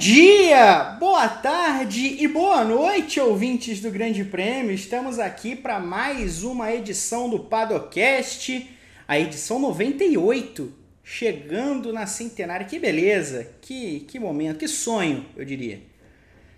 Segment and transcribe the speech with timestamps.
[0.00, 4.72] dia, boa tarde e boa noite, ouvintes do Grande Prêmio.
[4.72, 8.66] Estamos aqui para mais uma edição do Padocast,
[9.06, 10.72] a edição 98,
[11.04, 12.64] chegando na centenária.
[12.64, 15.82] Que beleza, que, que momento, que sonho, eu diria.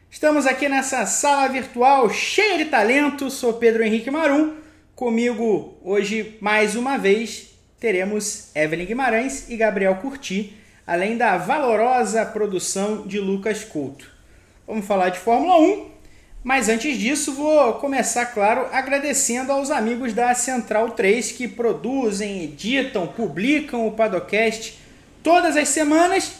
[0.08, 3.28] Estamos aqui nessa sala virtual cheia de talento.
[3.28, 4.54] Sou Pedro Henrique Marum.
[4.94, 13.06] Comigo hoje, mais uma vez, teremos Evelyn Guimarães e Gabriel Curti além da valorosa produção
[13.06, 14.10] de Lucas Couto.
[14.66, 15.90] Vamos falar de Fórmula 1,
[16.44, 23.06] mas antes disso vou começar, claro, agradecendo aos amigos da Central 3 que produzem, editam,
[23.06, 24.78] publicam o Padocast
[25.22, 26.32] todas as semanas.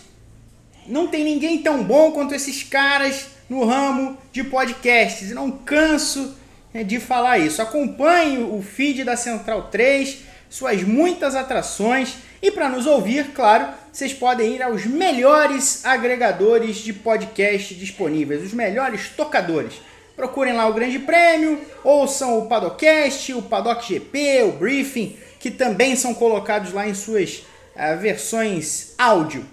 [0.87, 5.30] Não tem ninguém tão bom quanto esses caras no ramo de podcasts.
[5.30, 6.37] Não canso
[6.74, 7.62] né, de falar isso.
[7.62, 10.18] Acompanhe o feed da Central 3,
[10.51, 12.16] suas muitas atrações.
[12.42, 18.52] E para nos ouvir, claro, vocês podem ir aos melhores agregadores de podcast disponíveis, os
[18.52, 19.74] melhores tocadores.
[20.16, 25.95] Procurem lá o Grande Prêmio, ouçam o Padocast, o Paddock GP, o Briefing, que também
[25.95, 27.45] são colocados lá em suas
[27.76, 29.46] uh, versões áudio.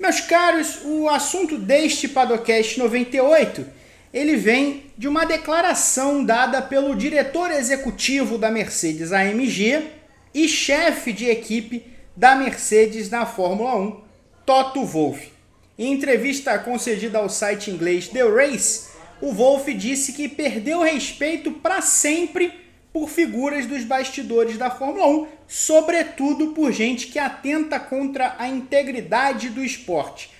[0.00, 3.66] Meus caros, o assunto deste Padocast 98,
[4.14, 10.00] ele vem de uma declaração dada pelo diretor executivo da Mercedes AMG
[10.34, 11.84] e chefe de equipe
[12.16, 14.00] da Mercedes na Fórmula 1,
[14.44, 15.32] Toto Wolff.
[15.78, 21.80] Em entrevista concedida ao site inglês The Race, o Wolff disse que perdeu respeito para
[21.80, 22.52] sempre
[22.92, 29.48] por figuras dos bastidores da Fórmula 1, sobretudo por gente que atenta contra a integridade
[29.48, 30.30] do esporte.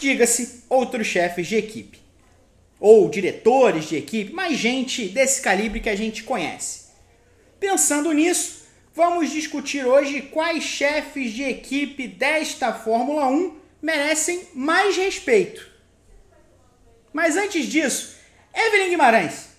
[0.00, 1.98] Diga-se outros chefes de equipe.
[2.80, 6.86] Ou diretores de equipe, mas gente desse calibre que a gente conhece.
[7.60, 8.59] Pensando nisso,
[8.94, 15.70] Vamos discutir hoje quais chefes de equipe desta Fórmula 1 merecem mais respeito.
[17.12, 18.16] Mas antes disso,
[18.54, 19.50] Evelyn Guimarães,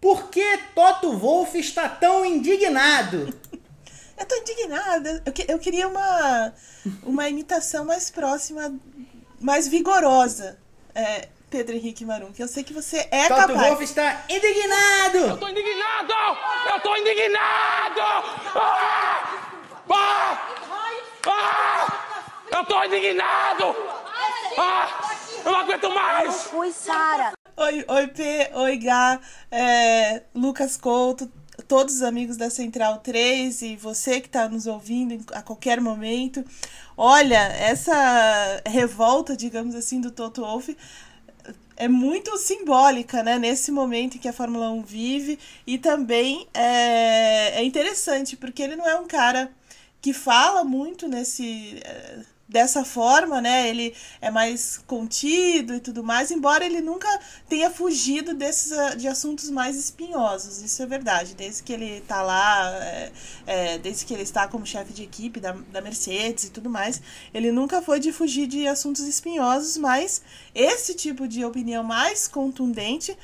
[0.00, 3.32] por que Toto Wolff está tão indignado?
[4.18, 5.22] Eu tô indignada.
[5.24, 6.52] Eu, que, eu queria uma,
[7.04, 8.78] uma imitação mais próxima,
[9.40, 10.58] mais vigorosa.
[10.94, 13.68] É, Pedro Henrique Marum, que eu sei que você é Toto capaz.
[13.68, 15.18] Wolff está indignado!
[15.18, 16.14] Eu tô indignado!
[16.72, 18.00] Eu tô indignado!
[18.54, 19.40] Ah!
[19.90, 20.38] Ah!
[21.26, 22.26] Ah!
[22.56, 23.76] Eu tô indignado!
[24.56, 25.16] Ah!
[25.44, 26.44] Eu não aguento mais!
[26.44, 27.32] Fui Sara.
[27.56, 31.30] Oi, oi P, oi Gá, é, Lucas Couto,
[31.66, 36.44] todos os amigos da Central 3 e você que está nos ouvindo a qualquer momento.
[36.96, 40.76] Olha, essa revolta, digamos assim, do Toto Wolff
[41.76, 43.38] é muito simbólica, né?
[43.38, 45.38] Nesse momento em que a Fórmula 1 vive.
[45.66, 49.50] E também é, é interessante, porque ele não é um cara
[50.00, 51.80] que fala muito nesse.
[52.50, 53.68] Dessa forma, né?
[53.68, 57.08] Ele é mais contido e tudo mais, embora ele nunca
[57.48, 60.60] tenha fugido desses ah, de assuntos mais espinhosos.
[60.60, 61.34] Isso é verdade.
[61.36, 63.12] Desde que ele tá lá, é,
[63.46, 67.00] é, desde que ele está como chefe de equipe da, da Mercedes e tudo mais,
[67.32, 70.20] ele nunca foi de fugir de assuntos espinhosos, mas
[70.52, 73.16] esse tipo de opinião mais contundente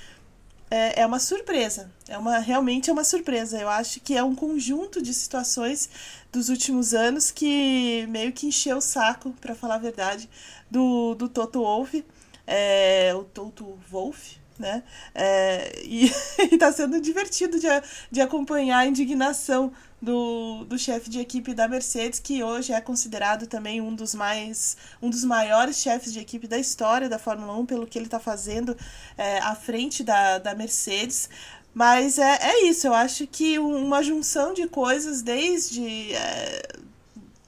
[0.70, 1.90] é, é uma surpresa.
[2.08, 3.58] É uma realmente é uma surpresa.
[3.58, 5.88] Eu acho que é um conjunto de situações
[6.32, 10.28] dos últimos anos que meio que encheu o saco, para falar a verdade,
[10.70, 12.04] do, do Toto Wolff,
[12.46, 14.82] é, o Toto Wolff, né?
[15.14, 16.10] É, e,
[16.52, 17.66] está sendo divertido de,
[18.10, 23.46] de acompanhar a indignação do, do chefe de equipe da Mercedes, que hoje é considerado
[23.46, 27.66] também um dos mais um dos maiores chefes de equipe da história da Fórmula 1,
[27.66, 28.76] pelo que ele está fazendo
[29.16, 31.28] é, à frente da, da Mercedes.
[31.74, 36.14] Mas é, é isso, eu acho que uma junção de coisas desde.
[36.14, 36.62] É,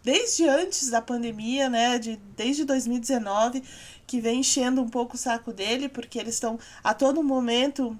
[0.03, 3.63] desde antes da pandemia, né, de, desde 2019,
[4.07, 7.99] que vem enchendo um pouco o saco dele, porque eles estão a todo momento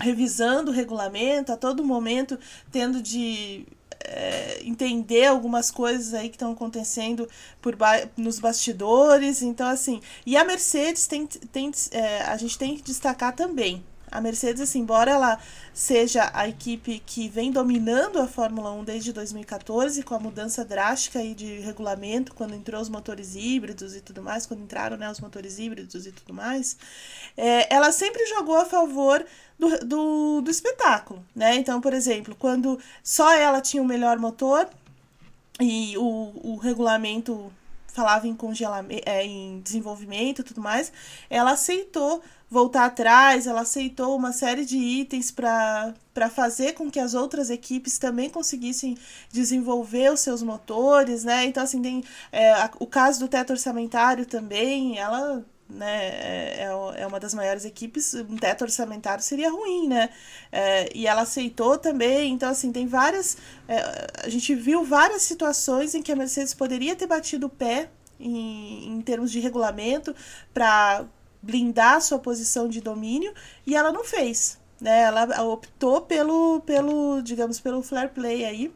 [0.00, 2.38] revisando o regulamento, a todo momento
[2.70, 3.66] tendo de
[4.04, 7.28] é, entender algumas coisas aí que estão acontecendo
[7.60, 9.42] por ba nos bastidores.
[9.42, 14.20] Então, assim, e a Mercedes tem, tem é, a gente tem que destacar também a
[14.20, 15.38] Mercedes, assim, embora ela
[15.72, 21.18] seja a equipe que vem dominando a Fórmula 1 desde 2014, com a mudança drástica
[21.18, 25.18] aí de regulamento, quando entrou os motores híbridos e tudo mais, quando entraram né, os
[25.18, 26.76] motores híbridos e tudo mais,
[27.36, 29.24] é, ela sempre jogou a favor
[29.58, 31.54] do, do, do espetáculo, né?
[31.56, 34.68] Então, por exemplo, quando só ela tinha o melhor motor
[35.60, 37.52] e o, o regulamento
[37.92, 40.92] falava em congelamento, é, em desenvolvimento e tudo mais,
[41.28, 45.94] ela aceitou voltar atrás, ela aceitou uma série de itens para
[46.30, 48.96] fazer com que as outras equipes também conseguissem
[49.30, 51.46] desenvolver os seus motores, né?
[51.46, 55.42] Então, assim, tem é, o caso do teto orçamentário também, ela
[55.72, 60.10] né, é, é, é uma das maiores equipes, um teto orçamentário seria ruim, né?
[60.50, 63.36] É, e ela aceitou também, então assim, tem várias.
[63.66, 67.88] É, a gente viu várias situações em que a Mercedes poderia ter batido o pé
[68.20, 70.14] em, em termos de regulamento
[70.52, 71.04] para
[71.40, 73.32] blindar sua posição de domínio
[73.66, 74.60] e ela não fez.
[74.80, 75.02] Né?
[75.02, 78.72] Ela optou pelo, pelo digamos, pelo flare play aí.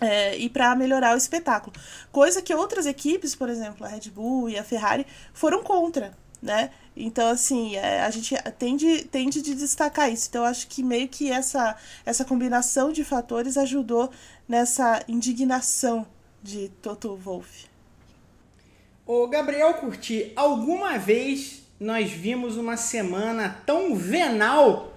[0.00, 1.74] É, e para melhorar o espetáculo.
[2.12, 6.70] Coisa que outras equipes, por exemplo, a Red Bull e a Ferrari, foram contra, né?
[6.96, 10.28] Então, assim, é, a gente tende, tende de destacar isso.
[10.28, 14.10] Então, acho que meio que essa, essa combinação de fatores ajudou
[14.48, 16.06] nessa indignação
[16.42, 17.66] de Toto Wolff.
[19.06, 24.92] Ô, Gabriel Curti, alguma vez nós vimos uma semana tão venal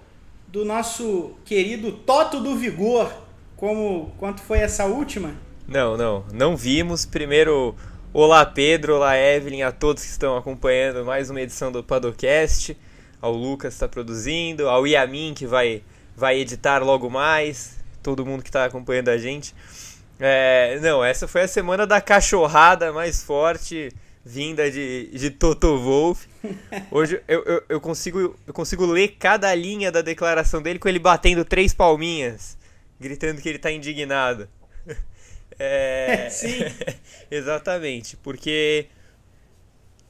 [0.47, 3.13] do nosso querido Toto do Vigor
[3.61, 5.35] como quanto foi essa última?
[5.67, 7.05] Não, não, não vimos.
[7.05, 7.75] Primeiro,
[8.11, 12.75] olá Pedro, olá Evelyn, a todos que estão acompanhando mais uma edição do Padocast,
[13.21, 15.83] ao Lucas que está produzindo, ao Yamin que vai,
[16.17, 19.53] vai editar logo mais, todo mundo que está acompanhando a gente.
[20.19, 23.93] É, não, essa foi a semana da cachorrada mais forte
[24.25, 26.27] vinda de, de Toto Wolff.
[26.89, 30.97] Hoje eu, eu, eu, consigo, eu consigo ler cada linha da declaração dele com ele
[30.97, 32.57] batendo três palminhas,
[33.01, 34.47] gritando que ele está indignado.
[35.59, 36.29] É...
[36.31, 36.59] Sim.
[37.29, 38.87] Exatamente, porque.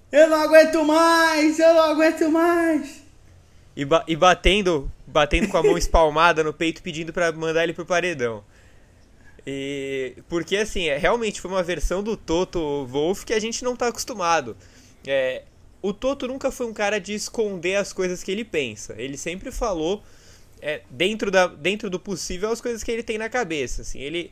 [0.10, 1.60] Eu não aguento mais!
[1.60, 3.02] Eu não aguento mais!
[3.76, 7.74] E, ba e batendo, batendo com a mão espalmada no peito, pedindo para mandar ele
[7.74, 8.44] pro paredão.
[9.46, 13.74] E, porque, assim, é, realmente foi uma versão do Toto Wolff que a gente não
[13.74, 14.56] está acostumado.
[15.06, 15.44] É,
[15.82, 18.94] o Toto nunca foi um cara de esconder as coisas que ele pensa.
[18.98, 20.04] Ele sempre falou,
[20.62, 23.82] é, dentro, da, dentro do possível, as coisas que ele tem na cabeça.
[23.82, 24.32] Assim, ele,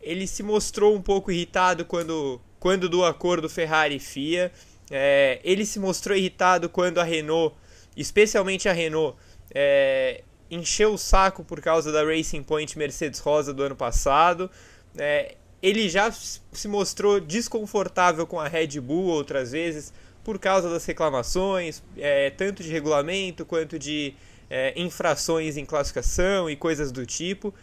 [0.00, 4.52] ele se mostrou um pouco irritado quando, quando do acordo Ferrari-FIA.
[4.90, 7.56] É, ele se mostrou irritado quando a Renault,
[7.96, 9.16] especialmente a Renault,
[9.52, 14.50] é, encheu o saco por causa da Racing Point Mercedes Rosa do ano passado.
[14.96, 19.92] É, ele já se mostrou desconfortável com a Red Bull outras vezes
[20.22, 24.14] por causa das reclamações, é, tanto de regulamento quanto de
[24.50, 27.54] é, infrações em classificação e coisas do tipo.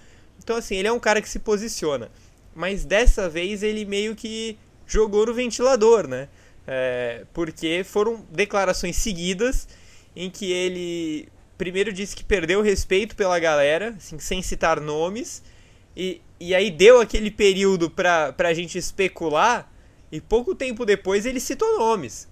[0.42, 2.12] Então, assim, ele é um cara que se posiciona.
[2.56, 6.28] Mas dessa vez ele meio que jogou no ventilador, né?
[6.66, 9.68] É, porque foram declarações seguidas
[10.16, 11.28] em que ele
[11.58, 15.44] primeiro disse que perdeu respeito pela galera, assim, sem citar nomes,
[15.96, 19.72] e, e aí deu aquele período pra, pra gente especular,
[20.12, 22.28] e pouco tempo depois ele citou nomes.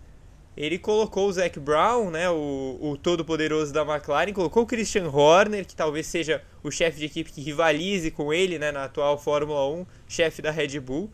[0.55, 5.65] Ele colocou o Zac Brown, né, o, o todo-poderoso da McLaren, colocou o Christian Horner,
[5.65, 9.65] que talvez seja o chefe de equipe que rivalize com ele né, na atual Fórmula
[9.69, 11.09] 1, chefe da Red Bull,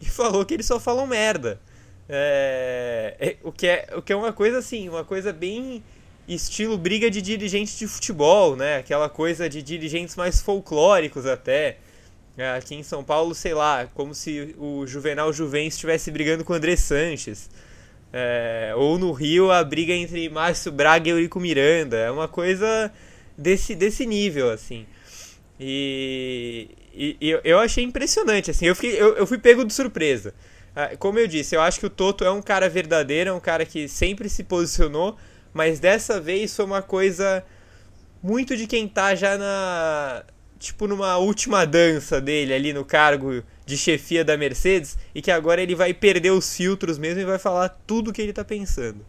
[0.00, 1.58] e falou que eles só falam merda.
[2.08, 5.82] É, é, o, que é, o que é uma coisa assim, uma coisa bem
[6.28, 8.78] estilo briga de dirigentes de futebol, né?
[8.78, 11.78] Aquela coisa de dirigentes mais folclóricos até.
[12.36, 16.52] É, aqui em São Paulo, sei lá, como se o Juvenal Juven estivesse brigando com
[16.52, 17.48] o André Sanches.
[18.16, 21.96] É, ou no Rio, a briga entre Márcio Braga e Eurico Miranda.
[21.96, 22.92] É uma coisa
[23.36, 24.86] desse, desse nível, assim.
[25.58, 28.66] E, e, e eu achei impressionante, assim.
[28.66, 30.32] Eu, fiquei, eu, eu fui pego de surpresa.
[30.76, 33.40] Ah, como eu disse, eu acho que o Toto é um cara verdadeiro, é um
[33.40, 35.18] cara que sempre se posicionou
[35.54, 37.44] mas dessa vez foi uma coisa
[38.20, 40.24] muito de quem tá já na.
[40.58, 45.62] Tipo, numa última dança dele ali no cargo de chefia da Mercedes e que agora
[45.62, 49.04] ele vai perder os filtros mesmo e vai falar tudo o que ele tá pensando.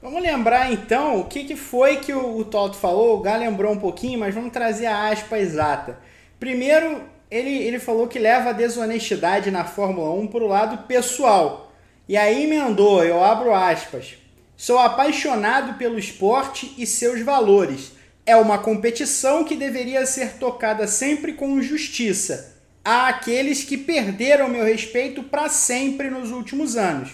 [0.00, 3.18] Vamos lembrar então o que, que foi que o, o Toto falou.
[3.18, 5.98] O Gá lembrou um pouquinho, mas vamos trazer a aspa exata.
[6.38, 11.72] Primeiro, ele, ele falou que leva a desonestidade na Fórmula 1 para o lado pessoal.
[12.08, 14.14] E aí emendou, eu abro aspas.
[14.56, 17.95] Sou apaixonado pelo esporte e seus valores.
[18.26, 22.56] É uma competição que deveria ser tocada sempre com justiça.
[22.84, 27.12] Há aqueles que perderam meu respeito para sempre nos últimos anos.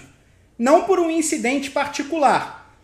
[0.59, 2.75] Não por um incidente particular.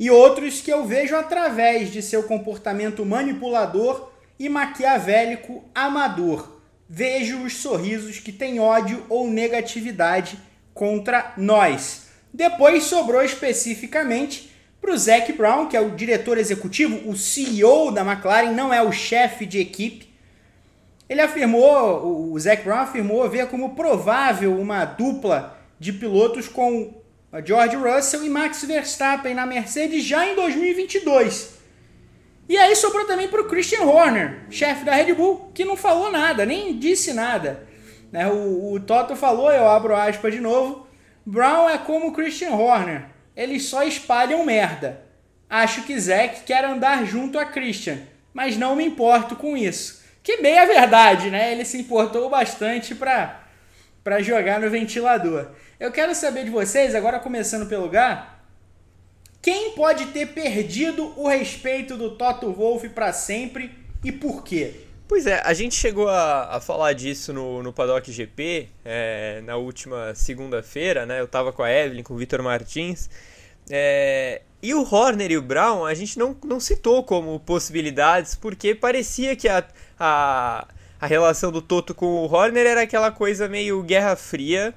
[0.00, 6.60] E outros que eu vejo através de seu comportamento manipulador e maquiavélico amador.
[6.88, 10.38] Vejo os sorrisos que têm ódio ou negatividade
[10.72, 12.06] contra nós.
[12.32, 14.53] Depois sobrou especificamente
[14.84, 18.82] para o Zac Brown, que é o diretor executivo, o CEO da McLaren, não é
[18.82, 20.12] o chefe de equipe.
[21.08, 26.92] Ele afirmou, o Zac Brown afirmou ver como provável uma dupla de pilotos com
[27.42, 31.54] George Russell e Max Verstappen na Mercedes já em 2022.
[32.46, 36.12] E aí sobrou também para o Christian Horner, chefe da Red Bull, que não falou
[36.12, 37.66] nada, nem disse nada.
[38.12, 38.26] Né?
[38.28, 40.86] O, o Toto falou, eu abro aspas de novo,
[41.24, 45.02] Brown é como Christian Horner, eles só espalham merda.
[45.48, 47.98] Acho que Zack quer andar junto a Christian,
[48.32, 50.02] mas não me importo com isso.
[50.22, 51.52] Que bem a verdade, né?
[51.52, 53.42] Ele se importou bastante para
[54.02, 55.52] para jogar no ventilador.
[55.80, 58.44] Eu quero saber de vocês, agora começando pelo lugar,
[59.40, 63.74] quem pode ter perdido o respeito do Toto Wolff para sempre
[64.04, 64.83] e por quê?
[65.06, 69.56] Pois é, a gente chegou a, a falar disso no, no Paddock GP é, na
[69.56, 71.20] última segunda-feira, né?
[71.20, 73.10] Eu tava com a Evelyn, com o Vitor Martins.
[73.68, 78.74] É, e o Horner e o Brown a gente não, não citou como possibilidades, porque
[78.74, 79.62] parecia que a,
[79.98, 80.66] a,
[80.98, 84.72] a relação do Toto com o Horner era aquela coisa meio Guerra Fria,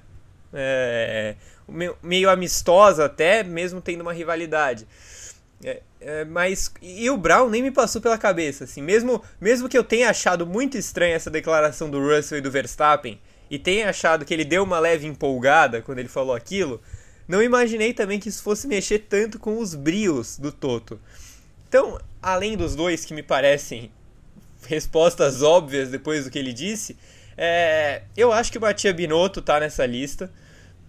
[0.53, 1.35] é,
[2.03, 4.85] meio, amistosa até, mesmo tendo uma rivalidade.
[5.63, 9.77] É, é, mas e o Brown nem me passou pela cabeça, assim, mesmo, mesmo que
[9.77, 14.25] eu tenha achado muito estranha essa declaração do Russell e do Verstappen e tenha achado
[14.25, 16.81] que ele deu uma leve empolgada quando ele falou aquilo,
[17.27, 20.99] não imaginei também que isso fosse mexer tanto com os brios do Toto.
[21.67, 23.91] Então, além dos dois que me parecem
[24.65, 26.97] respostas óbvias depois do que ele disse,
[27.37, 30.31] é, eu acho que o Matia Binotto tá nessa lista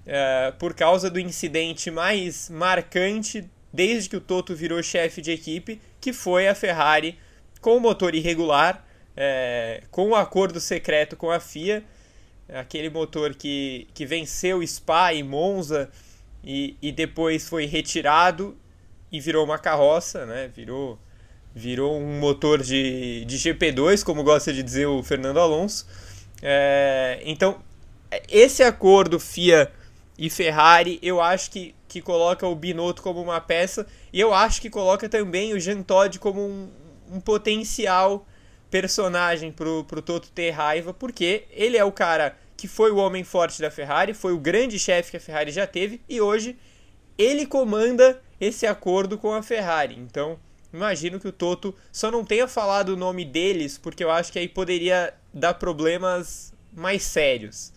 [0.07, 5.81] é, por causa do incidente mais marcante desde que o Toto virou chefe de equipe,
[6.01, 7.19] que foi a Ferrari
[7.61, 8.85] com o motor irregular,
[9.17, 11.83] é, com o um acordo secreto com a FIA,
[12.49, 15.91] aquele motor que, que venceu Spa e Monza
[16.43, 18.57] e, e depois foi retirado
[19.11, 20.51] e virou uma carroça, né?
[20.55, 20.99] virou,
[21.55, 25.87] virou um motor de, de GP2, como gosta de dizer o Fernando Alonso.
[26.41, 27.61] É, então,
[28.29, 29.71] esse acordo FIA
[30.17, 34.61] e Ferrari, eu acho que que coloca o Binotto como uma peça, e eu acho
[34.61, 36.71] que coloca também o Jean Todt como um,
[37.11, 38.27] um potencial
[38.71, 43.25] personagem pro, pro Toto ter raiva, porque ele é o cara que foi o homem
[43.25, 46.57] forte da Ferrari, foi o grande chefe que a Ferrari já teve, e hoje
[47.17, 49.97] ele comanda esse acordo com a Ferrari.
[49.99, 50.39] Então,
[50.73, 54.39] imagino que o Toto só não tenha falado o nome deles, porque eu acho que
[54.39, 57.73] aí poderia dar problemas mais sérios.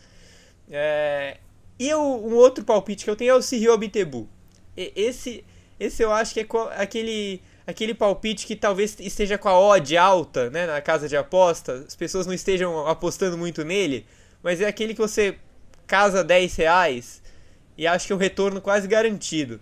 [0.69, 1.37] É,
[1.81, 4.29] e um outro palpite que eu tenho é o Cyril Abitebu.
[4.77, 5.43] Esse,
[5.79, 6.45] esse eu acho que é
[6.75, 11.83] aquele, aquele palpite que talvez esteja com a odd alta né, na casa de aposta.
[11.87, 14.05] As pessoas não estejam apostando muito nele,
[14.43, 15.39] mas é aquele que você
[15.87, 17.19] casa 10 reais
[17.75, 19.59] e acho que é um retorno quase garantido.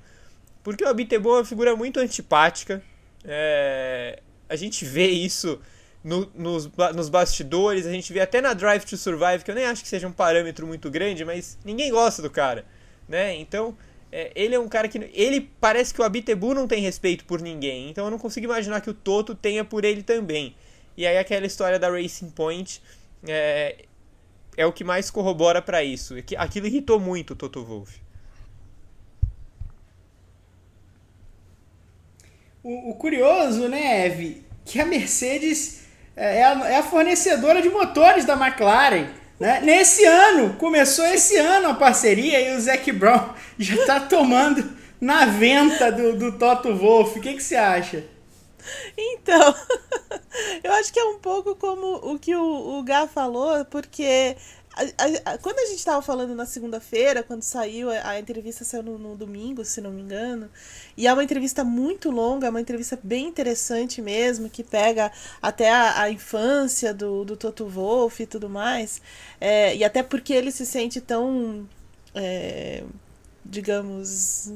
[0.62, 2.84] Porque o Abitebu é uma figura muito antipática.
[3.24, 5.58] É, a gente vê isso
[6.04, 9.66] no, nos, nos bastidores, a gente vê até na Drive to Survive, que eu nem
[9.66, 12.66] acho que seja um parâmetro muito grande, mas ninguém gosta do cara,
[13.08, 13.36] né?
[13.36, 13.78] Então,
[14.12, 14.98] é, ele é um cara que.
[15.14, 18.82] Ele parece que o Abitebu não tem respeito por ninguém, então eu não consigo imaginar
[18.82, 20.56] que o Toto tenha por ele também.
[20.98, 22.82] E aí aquela história da Racing Point
[23.28, 23.86] é,
[24.58, 26.16] é o que mais corrobora para isso.
[26.38, 28.02] Aquilo irritou muito o Toto Wolff.
[32.64, 35.79] O, o curioso, né, Eve, que a Mercedes
[36.20, 39.08] é, é a, é a fornecedora de motores da McLaren.
[39.40, 39.62] Né?
[39.64, 45.26] Nesse ano, começou esse ano a parceria e o Zac Brown já está tomando na
[45.26, 47.18] venta do, do Toto Wolff.
[47.18, 48.04] O que, que você acha?
[48.98, 49.56] Então,
[50.62, 54.36] eu acho que é um pouco como o que o, o Gá falou, porque
[54.98, 58.84] a, a, quando a gente estava falando na segunda-feira, quando saiu, a, a entrevista saiu
[58.84, 60.50] no, no, domingo, se não me engano,
[60.96, 65.70] e é uma entrevista muito longa, é uma entrevista bem interessante mesmo, que pega até
[65.72, 69.02] a, a infância do, do Toto Wolff e tudo mais,
[69.40, 71.68] é, e até porque ele se sente tão.
[72.16, 72.84] É,
[73.50, 74.52] digamos,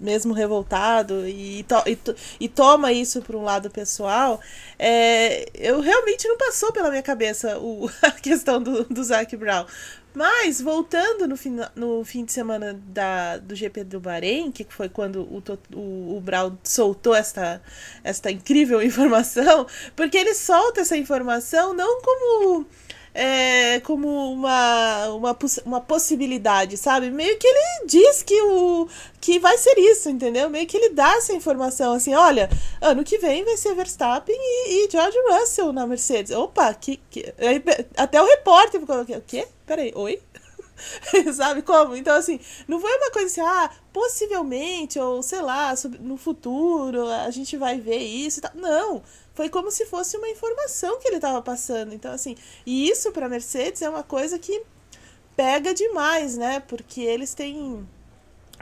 [0.00, 4.40] mesmo revoltado e, to e, to e toma isso para um lado pessoal,
[4.78, 9.66] é, eu realmente não passou pela minha cabeça o, a questão do, do Zac Brown.
[10.14, 14.88] Mas, voltando no fim, no fim de semana da, do GP do Bahrein, que foi
[14.88, 15.42] quando o,
[15.74, 17.62] o, o Brown soltou esta,
[18.02, 22.66] esta incrível informação, porque ele solta essa informação não como
[23.20, 27.10] é, como uma, uma, uma possibilidade, sabe?
[27.10, 28.88] Meio que ele diz que, o,
[29.20, 30.48] que vai ser isso, entendeu?
[30.48, 32.48] Meio que ele dá essa informação assim: olha,
[32.80, 36.30] ano que vem vai ser Verstappen e, e George Russell na Mercedes.
[36.30, 37.34] Opa, que, que...
[37.96, 39.48] até o repórter ficou: o quê?
[39.66, 40.22] Peraí, oi?
[41.34, 41.96] sabe como?
[41.96, 47.30] Então, assim, não foi uma coisa assim, ah, possivelmente, ou sei lá, no futuro a
[47.30, 48.52] gente vai ver isso e tal.
[48.54, 49.02] Não,
[49.38, 51.94] foi como se fosse uma informação que ele estava passando.
[51.94, 52.34] Então, assim,
[52.66, 54.64] e isso para Mercedes é uma coisa que
[55.36, 56.58] pega demais, né?
[56.58, 57.88] Porque eles têm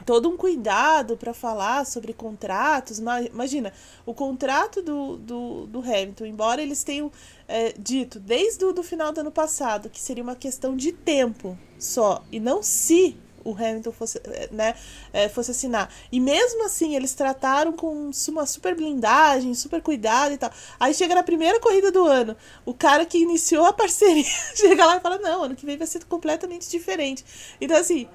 [0.05, 2.99] todo um cuidado para falar sobre contratos.
[2.99, 3.73] Imagina,
[4.05, 7.11] o contrato do, do, do Hamilton, embora eles tenham
[7.47, 11.57] é, dito desde o do final do ano passado que seria uma questão de tempo
[11.79, 14.75] só, e não se o Hamilton fosse, né,
[15.13, 15.89] é, fosse assinar.
[16.11, 20.51] E mesmo assim, eles trataram com uma super blindagem, super cuidado e tal.
[20.79, 22.35] Aí chega na primeira corrida do ano,
[22.65, 24.23] o cara que iniciou a parceria
[24.53, 27.23] chega lá e fala: Não, ano que vem vai ser completamente diferente.
[27.61, 28.07] Então, assim,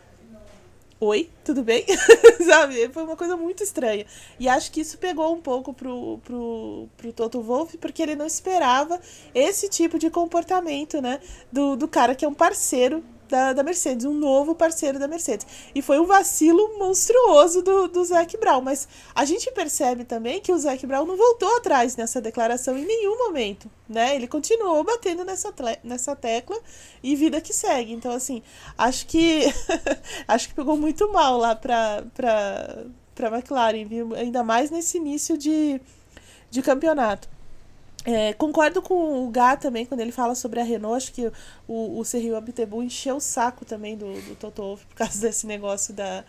[1.00, 1.84] oi, tudo bem?
[2.44, 2.88] Sabe?
[2.90, 4.04] Foi uma coisa muito estranha.
[4.38, 8.26] E acho que isso pegou um pouco pro, pro, pro Toto Wolff, porque ele não
[8.26, 9.00] esperava
[9.34, 11.20] esse tipo de comportamento, né?
[11.50, 15.46] Do, do cara que é um parceiro da, da Mercedes, um novo parceiro da Mercedes.
[15.74, 18.60] E foi um vacilo monstruoso do, do Zac Brown.
[18.60, 22.84] Mas a gente percebe também que o Zac Brown não voltou atrás nessa declaração em
[22.84, 23.70] nenhum momento.
[23.88, 24.14] Né?
[24.14, 26.58] Ele continuou batendo nessa, nessa tecla
[27.02, 27.94] e vida que segue.
[27.94, 28.42] Então, assim,
[28.76, 29.44] acho que
[30.28, 32.04] acho que pegou muito mal lá para
[33.14, 34.14] para McLaren, viu?
[34.14, 35.78] ainda mais nesse início de,
[36.50, 37.28] de campeonato.
[38.04, 40.96] É, concordo com o Gá também quando ele fala sobre a Renault.
[40.96, 41.30] Acho que
[41.68, 45.46] o, o Sergio Abitebu encheu o saco também do, do Toto Wolff por causa desse
[45.46, 46.24] negócio da,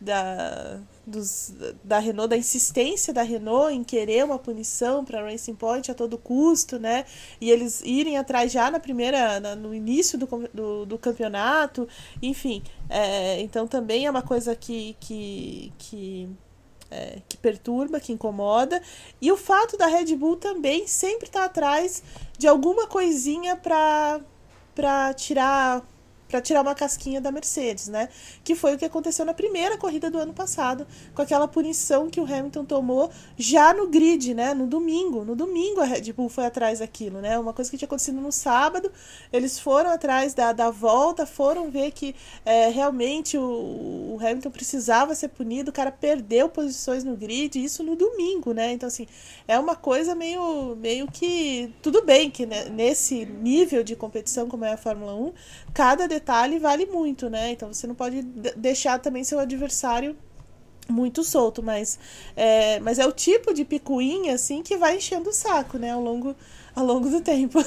[0.00, 1.52] da, dos,
[1.82, 6.16] da Renault, da insistência da Renault em querer uma punição para Racing Point a todo
[6.16, 7.04] custo, né?
[7.40, 11.88] E eles irem atrás já na primeira, na, no início do, do, do campeonato,
[12.22, 12.62] enfim.
[12.88, 16.28] É, então também é uma coisa que, que, que
[16.90, 18.80] é, que perturba, que incomoda.
[19.20, 22.02] E o fato da Red Bull também sempre estar tá atrás
[22.38, 25.82] de alguma coisinha para tirar
[26.28, 28.08] para tirar uma casquinha da Mercedes, né?
[28.42, 32.20] Que foi o que aconteceu na primeira corrida do ano passado, com aquela punição que
[32.20, 34.54] o Hamilton tomou já no grid, né?
[34.54, 35.24] No domingo.
[35.24, 37.38] No domingo a Red Bull foi atrás daquilo, né?
[37.38, 38.90] Uma coisa que tinha acontecido no sábado,
[39.32, 42.14] eles foram atrás da, da volta, foram ver que
[42.44, 47.82] é, realmente o, o Hamilton precisava ser punido, o cara perdeu posições no grid, isso
[47.82, 48.72] no domingo, né?
[48.72, 49.06] Então, assim,
[49.46, 51.72] é uma coisa meio, meio que.
[51.82, 55.32] Tudo bem que né, nesse nível de competição como é a Fórmula 1,
[55.72, 57.52] cada detalhe vale muito, né?
[57.52, 58.22] Então você não pode
[58.56, 60.16] deixar também seu adversário
[60.88, 61.98] muito solto, mas
[62.36, 66.00] é, mas é o tipo de picuinha assim que vai enchendo o saco, né, ao
[66.00, 66.34] longo,
[66.74, 67.58] ao longo do tempo.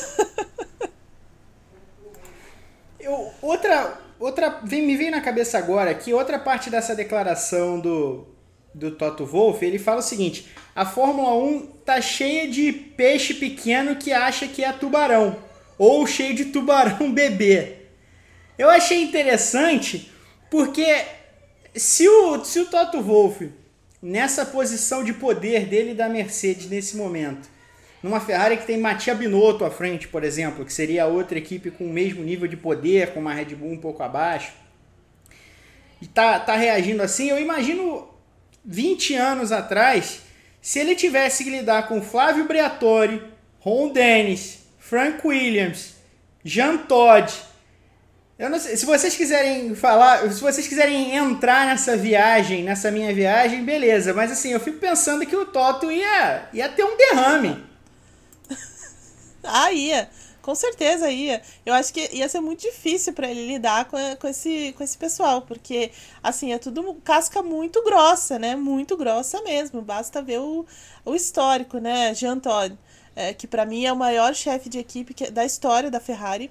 [2.99, 8.27] Eu, outra outra vem, me vem na cabeça agora que outra parte dessa declaração do,
[8.73, 13.95] do Toto Wolff, ele fala o seguinte: a Fórmula 1 tá cheia de peixe pequeno
[13.95, 15.37] que acha que é tubarão,
[15.77, 17.78] ou cheio de tubarão bebê.
[18.59, 20.11] Eu achei interessante
[20.51, 21.05] porque
[21.73, 23.49] se o, se o Toto Wolff,
[24.01, 27.49] nessa posição de poder dele da Mercedes nesse momento,
[28.03, 31.85] numa Ferrari que tem Mattia Binotto à frente, por exemplo, que seria outra equipe com
[31.85, 34.51] o mesmo nível de poder, com uma Red Bull um pouco abaixo,
[36.01, 38.09] e tá, tá reagindo assim, eu imagino
[38.65, 40.23] 20 anos atrás,
[40.61, 43.23] se ele tivesse que lidar com Flávio Briatore,
[43.61, 45.93] Ron Dennis, Frank Williams,
[46.43, 47.48] Jean Todt,
[48.39, 53.13] eu não sei, se vocês quiserem falar, se vocês quiserem entrar nessa viagem, nessa minha
[53.13, 54.13] viagem, beleza.
[54.13, 57.61] Mas assim, eu fico pensando que o Toto ia, ia ter um derrame.
[59.43, 60.09] ah, ia.
[60.41, 61.41] Com certeza ia.
[61.65, 64.97] Eu acho que ia ser muito difícil para ele lidar com, com, esse, com esse
[64.97, 65.91] pessoal, porque,
[66.23, 68.55] assim, é tudo casca muito grossa, né?
[68.55, 69.81] Muito grossa mesmo.
[69.81, 70.65] Basta ver o,
[71.03, 72.15] o histórico, né?
[72.15, 72.73] Jean Todt,
[73.17, 76.49] é, que para mim é o maior chefe de equipe que, da história da Ferrari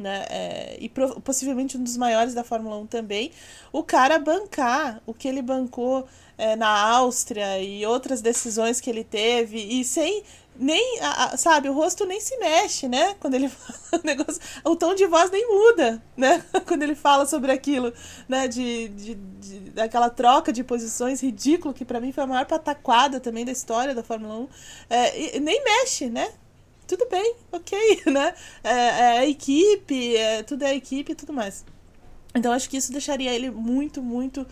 [0.00, 0.24] né?
[0.28, 3.30] É, e possivelmente um dos maiores da Fórmula 1 também,
[3.72, 6.06] o cara bancar o que ele bancou
[6.38, 10.24] é, na Áustria e outras decisões que ele teve, e sem
[10.60, 13.14] nem, a, a, sabe, o rosto nem se mexe, né?
[13.18, 16.44] Quando ele fala o negócio, o tom de voz nem muda, né?
[16.68, 17.92] Quando ele fala sobre aquilo,
[18.28, 18.46] né?
[18.46, 23.18] De, de, de daquela troca de posições ridículo, que para mim foi a maior pataquada
[23.18, 24.48] também da história da Fórmula 1,
[24.90, 26.30] é, e, nem mexe, né?
[26.90, 28.34] Tudo bem, ok, né?
[28.64, 31.64] É, é a equipe, é, tudo é a equipe e tudo mais.
[32.34, 34.44] Então acho que isso deixaria ele muito, muito.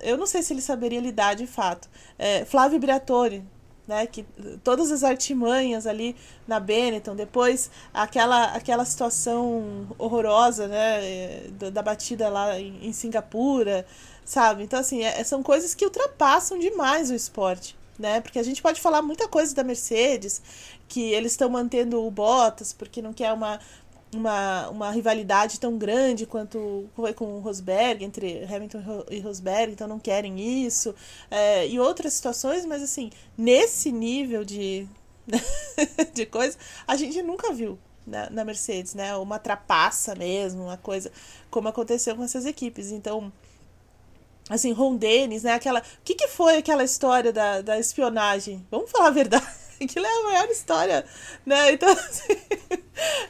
[0.00, 1.88] Eu não sei se ele saberia lidar de fato.
[2.18, 3.42] É, Flávio Briatore,
[3.88, 4.24] né, que
[4.62, 6.14] todas as artimanhas ali
[6.46, 13.86] na Benetton, depois aquela, aquela situação horrorosa né, da, da batida lá em, em Singapura,
[14.24, 14.62] sabe?
[14.62, 18.20] Então, assim, é, são coisas que ultrapassam demais o esporte né?
[18.20, 20.42] Porque a gente pode falar muita coisa da Mercedes,
[20.88, 23.60] que eles estão mantendo o Bottas porque não quer uma,
[24.14, 29.86] uma, uma rivalidade tão grande quanto foi com o Rosberg, entre Hamilton e Rosberg, então
[29.86, 30.94] não querem isso,
[31.30, 34.88] é, e outras situações, mas assim, nesse nível de,
[36.14, 37.78] de coisa, a gente nunca viu.
[38.06, 39.14] Na, na Mercedes, né?
[39.14, 41.12] Uma trapaça mesmo, uma coisa
[41.50, 42.90] como aconteceu com essas equipes.
[42.90, 43.30] Então,
[44.50, 45.54] assim, Ron Dennis, né?
[45.54, 48.66] Aquela, o que, que foi aquela história da, da espionagem?
[48.70, 49.46] Vamos falar a verdade.
[49.80, 51.04] Aquilo é a maior história,
[51.46, 51.72] né?
[51.72, 52.36] Então, assim,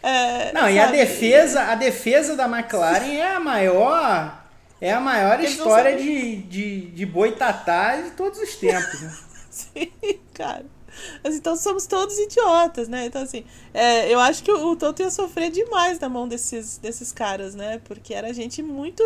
[0.03, 0.73] é, Não, sabe?
[0.73, 4.45] e a defesa, a defesa da McLaren é a maior,
[4.81, 9.17] é a maior Eles história de, de, de boitatá de todos os tempos, né?
[9.51, 9.93] Sim,
[10.35, 10.65] cara.
[11.25, 13.07] então somos todos idiotas, né?
[13.07, 16.79] Então, assim, é, eu acho que o, o Toto ia sofrer demais na mão desses,
[16.79, 17.81] desses caras, né?
[17.85, 19.03] Porque era gente muito.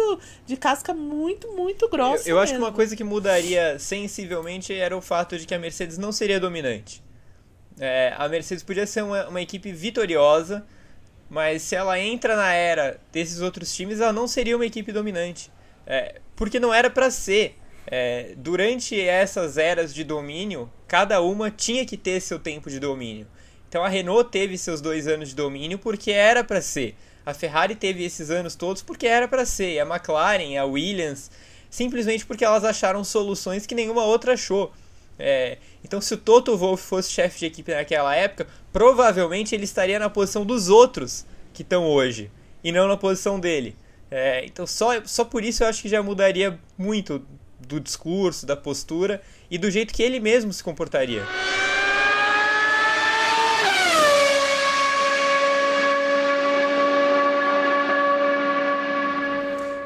[0.46, 2.28] de casca muito, muito grossa.
[2.28, 5.58] Eu, eu acho que uma coisa que mudaria sensivelmente era o fato de que a
[5.58, 7.02] Mercedes não seria dominante.
[7.78, 10.64] É, a Mercedes podia ser uma, uma equipe vitoriosa,
[11.28, 15.50] mas se ela entra na era desses outros times, ela não seria uma equipe dominante.
[15.86, 17.58] É, porque não era para ser.
[17.96, 23.24] É, durante essas eras de domínio, cada uma tinha que ter seu tempo de domínio.
[23.68, 26.96] Então a Renault teve seus dois anos de domínio porque era para ser.
[27.24, 29.78] A Ferrari teve esses anos todos porque era para ser.
[29.78, 31.30] A McLaren, a Williams,
[31.70, 34.72] simplesmente porque elas acharam soluções que nenhuma outra achou.
[35.16, 40.00] É, então, se o Toto Wolff fosse chefe de equipe naquela época, provavelmente ele estaria
[40.00, 42.28] na posição dos outros que estão hoje
[42.64, 43.76] e não na posição dele.
[44.10, 47.24] É, então, só, só por isso eu acho que já mudaria muito
[47.66, 51.22] do discurso, da postura e do jeito que ele mesmo se comportaria.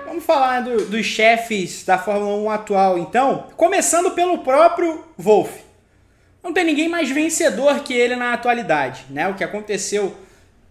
[0.06, 5.68] Vamos falar do, dos chefes da Fórmula 1 atual, então, começando pelo próprio Wolff.
[6.42, 9.04] Não tem ninguém mais vencedor que ele na atualidade.
[9.10, 9.28] Né?
[9.28, 10.16] O que aconteceu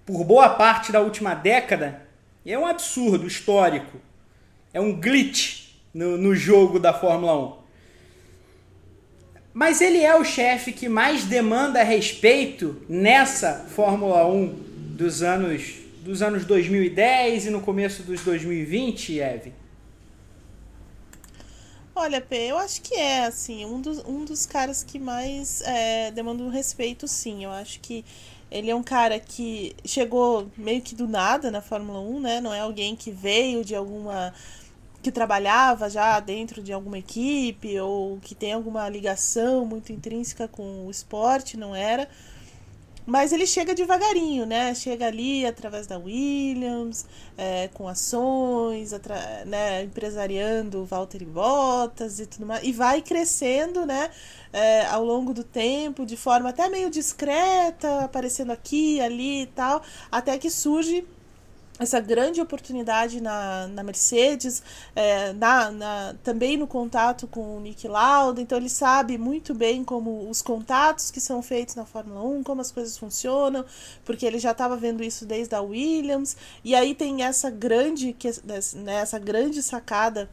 [0.06, 2.02] por boa parte da última década
[2.46, 4.00] é um absurdo histórico.
[4.74, 7.68] É um glitch no, no jogo da Fórmula 1.
[9.54, 14.48] Mas ele é o chefe que mais demanda respeito nessa Fórmula 1
[14.96, 19.54] dos anos, dos anos 2010 e no começo dos 2020, Eve?
[21.96, 26.12] Olha, P, eu acho que é, assim, um dos, um dos caras que mais é,
[26.12, 27.44] demanda um respeito, sim.
[27.44, 28.06] Eu acho que
[28.52, 32.42] ele é um cara que chegou meio que do nada na Fórmula 1, né?
[32.42, 34.34] Não é alguém que veio de alguma.
[35.02, 40.86] Que trabalhava já dentro de alguma equipe ou que tem alguma ligação muito intrínseca com
[40.88, 42.08] o esporte, não era.
[43.08, 44.76] Mas ele chega devagarinho, né?
[44.76, 47.06] Chega ali através da Williams,
[47.38, 48.92] é, com ações,
[49.46, 49.84] né?
[49.84, 52.62] empresariando Walter e Bottas e tudo mais.
[52.66, 54.12] E vai crescendo, né?
[54.52, 59.82] É, ao longo do tempo, de forma até meio discreta, aparecendo aqui, ali e tal,
[60.12, 61.08] até que surge
[61.80, 64.64] essa grande oportunidade na, na Mercedes,
[64.96, 69.84] é, na, na, também no contato com o Nick Lauda, então ele sabe muito bem
[69.84, 73.64] como os contatos que são feitos na Fórmula 1, como as coisas funcionam,
[74.04, 78.16] porque ele já estava vendo isso desde a Williams, e aí tem essa grande,
[78.76, 80.30] né, essa grande sacada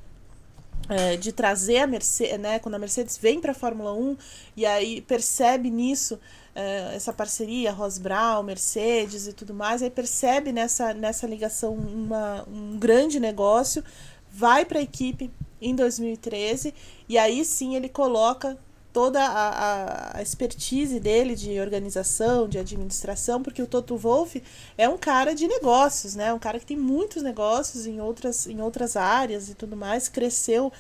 [0.89, 4.17] é, de trazer a Mercedes, né, quando a Mercedes vem para a Fórmula 1
[4.57, 6.19] e aí percebe nisso
[6.55, 12.47] é, essa parceria, Ross Brown, Mercedes e tudo mais, aí percebe nessa, nessa ligação uma,
[12.49, 13.83] um grande negócio,
[14.31, 16.75] vai para a equipe em 2013
[17.09, 18.59] e aí sim ele coloca
[18.95, 24.41] toda a, a, expertise dele de organização, de administração, porque o Toto Wolff
[24.79, 26.33] é um cara de negócios, né?
[26.33, 30.73] Um cara que tem muitos negócios em outras, em outras áreas e tudo mais, cresceu.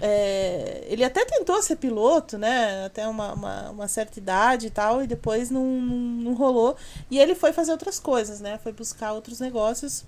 [0.00, 2.84] É, ele até tentou ser piloto, né?
[2.86, 6.76] Até uma, uma, uma certa idade e tal, e depois não, não, não rolou.
[7.10, 8.58] E ele foi fazer outras coisas, né?
[8.62, 10.04] Foi buscar outros negócios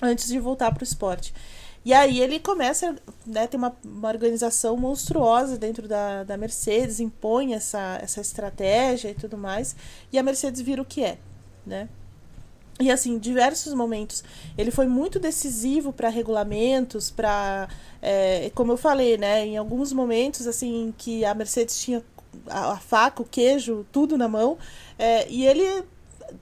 [0.00, 1.34] antes de voltar para o esporte.
[1.84, 2.94] E aí ele começa,
[3.26, 9.14] né, tem uma, uma organização monstruosa dentro da, da Mercedes, impõe essa, essa estratégia e
[9.14, 9.74] tudo mais,
[10.12, 11.18] e a Mercedes vira o que é,
[11.66, 11.88] né?
[12.82, 14.24] E assim, diversos momentos.
[14.58, 17.68] Ele foi muito decisivo para regulamentos, para.
[18.00, 19.46] É, como eu falei, né?
[19.46, 22.02] Em alguns momentos, assim, que a Mercedes tinha
[22.48, 24.58] a, a faca, o queijo, tudo na mão,
[24.98, 25.84] é, e ele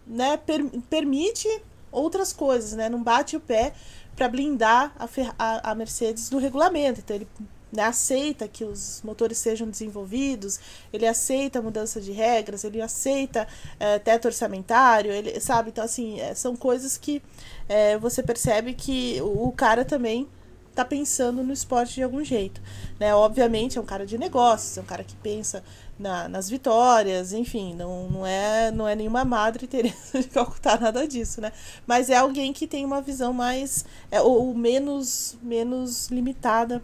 [0.06, 1.46] né, per, permite
[1.92, 2.88] outras coisas, né?
[2.88, 3.74] Não bate o pé
[4.16, 7.00] para blindar a, a, a, Mercedes do regulamento.
[7.00, 7.28] Então ele
[7.72, 10.58] né, aceita que os motores sejam desenvolvidos,
[10.92, 13.46] ele aceita mudança de regras, ele aceita
[13.78, 15.70] é, teto orçamentário, ele sabe.
[15.70, 17.22] Então assim é, são coisas que
[17.68, 20.28] é, você percebe que o, o cara também
[20.74, 22.60] tá pensando no esporte de algum jeito,
[22.98, 23.14] né?
[23.14, 25.62] Obviamente é um cara de negócios, é um cara que pensa
[25.98, 31.06] na, nas vitórias, enfim, não, não é não é nenhuma madre Teresa de Calcutá nada
[31.06, 31.52] disso, né?
[31.86, 36.82] Mas é alguém que tem uma visão mais é, ou, ou menos menos limitada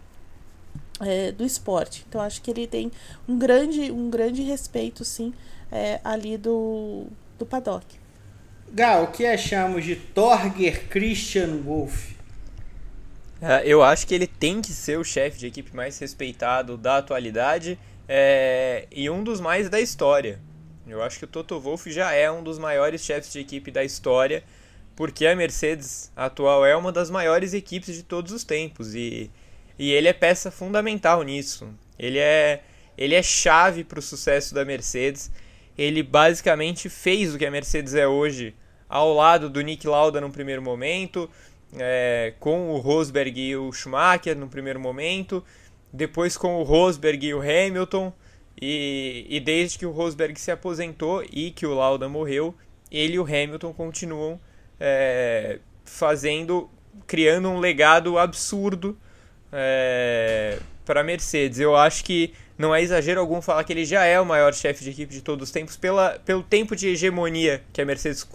[1.00, 2.04] é, do esporte.
[2.08, 2.90] Então acho que ele tem
[3.28, 5.32] um grande um grande respeito, sim,
[5.70, 7.06] é, ali do
[7.38, 7.84] do paddock.
[8.72, 12.16] Gal, o que achamos de Torger Christian Wolff?
[13.40, 16.96] É, eu acho que ele tem que ser o chefe de equipe mais respeitado da
[16.96, 17.78] atualidade
[18.08, 20.40] é, e um dos mais da história.
[20.86, 23.84] Eu acho que o Toto Wolff já é um dos maiores chefes de equipe da
[23.84, 24.42] história,
[24.94, 29.30] porque a Mercedes atual é uma das maiores equipes de todos os tempos e,
[29.78, 31.68] e ele é peça fundamental nisso.
[31.98, 32.62] Ele é,
[32.96, 35.30] ele é chave para o sucesso da Mercedes.
[35.76, 38.54] Ele basicamente fez o que a Mercedes é hoje
[38.88, 41.28] ao lado do Nick Lauda no primeiro momento,
[41.76, 45.44] é, com o Rosberg e o Schumacher no primeiro momento,
[45.92, 48.12] depois com o Rosberg e o Hamilton,
[48.60, 52.54] e, e desde que o Rosberg se aposentou e que o Lauda morreu,
[52.90, 54.40] ele e o Hamilton continuam
[54.80, 56.70] é, fazendo,
[57.06, 58.96] criando um legado absurdo
[59.52, 61.58] é, para Mercedes.
[61.58, 64.84] Eu acho que não é exagero algum falar que ele já é o maior chefe
[64.84, 68.26] de equipe de todos os tempos pela, pelo tempo de hegemonia que a Mercedes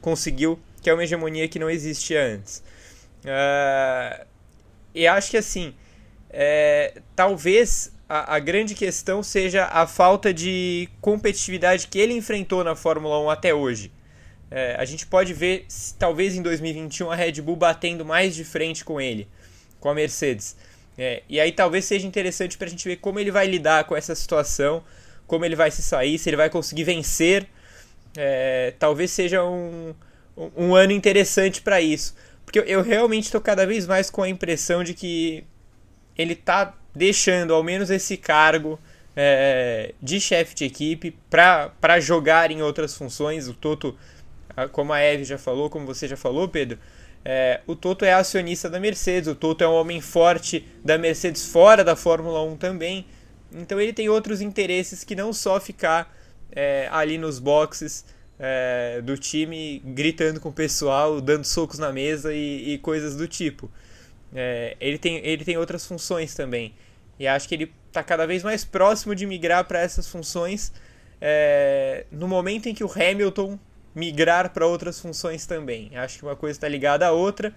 [0.00, 2.62] conseguiu, que é uma hegemonia que não existia antes.
[3.24, 4.24] Uh,
[4.94, 5.74] e acho que assim,
[6.30, 12.74] é, talvez a, a, grande questão seja a falta de competitividade que ele enfrentou na
[12.74, 13.92] Fórmula 1 até hoje.
[14.50, 15.66] É, a gente pode ver,
[15.98, 19.28] talvez em 2021, a Red Bull batendo mais de frente com ele,
[19.80, 20.56] com a Mercedes.
[20.96, 23.94] É, e aí talvez seja interessante para a gente ver como ele vai lidar com
[23.94, 24.82] essa situação,
[25.26, 27.46] como ele vai se sair, se ele vai conseguir vencer.
[28.16, 29.94] É, talvez seja um,
[30.56, 32.14] um ano interessante para isso.
[32.44, 35.44] Porque eu, realmente estou cada vez mais com a impressão de que
[36.16, 38.80] ele está deixando ao menos esse cargo
[39.14, 43.48] é, de chefe de equipe para jogar em outras funções.
[43.48, 43.96] O Toto,
[44.72, 46.78] como a Eve já falou, como você já falou, Pedro,
[47.30, 51.44] é, o Toto é acionista da Mercedes, o Toto é um homem forte da Mercedes
[51.44, 53.04] fora da Fórmula 1 também.
[53.52, 56.10] Então ele tem outros interesses que não só ficar
[56.50, 58.06] é, ali nos boxes
[58.38, 63.28] é, do time gritando com o pessoal, dando socos na mesa e, e coisas do
[63.28, 63.70] tipo.
[64.34, 66.74] É, ele, tem, ele tem outras funções também.
[67.18, 70.72] E acho que ele está cada vez mais próximo de migrar para essas funções
[71.20, 73.58] é, no momento em que o Hamilton
[73.94, 75.90] migrar para outras funções também.
[75.96, 77.52] Acho que uma coisa está ligada à outra.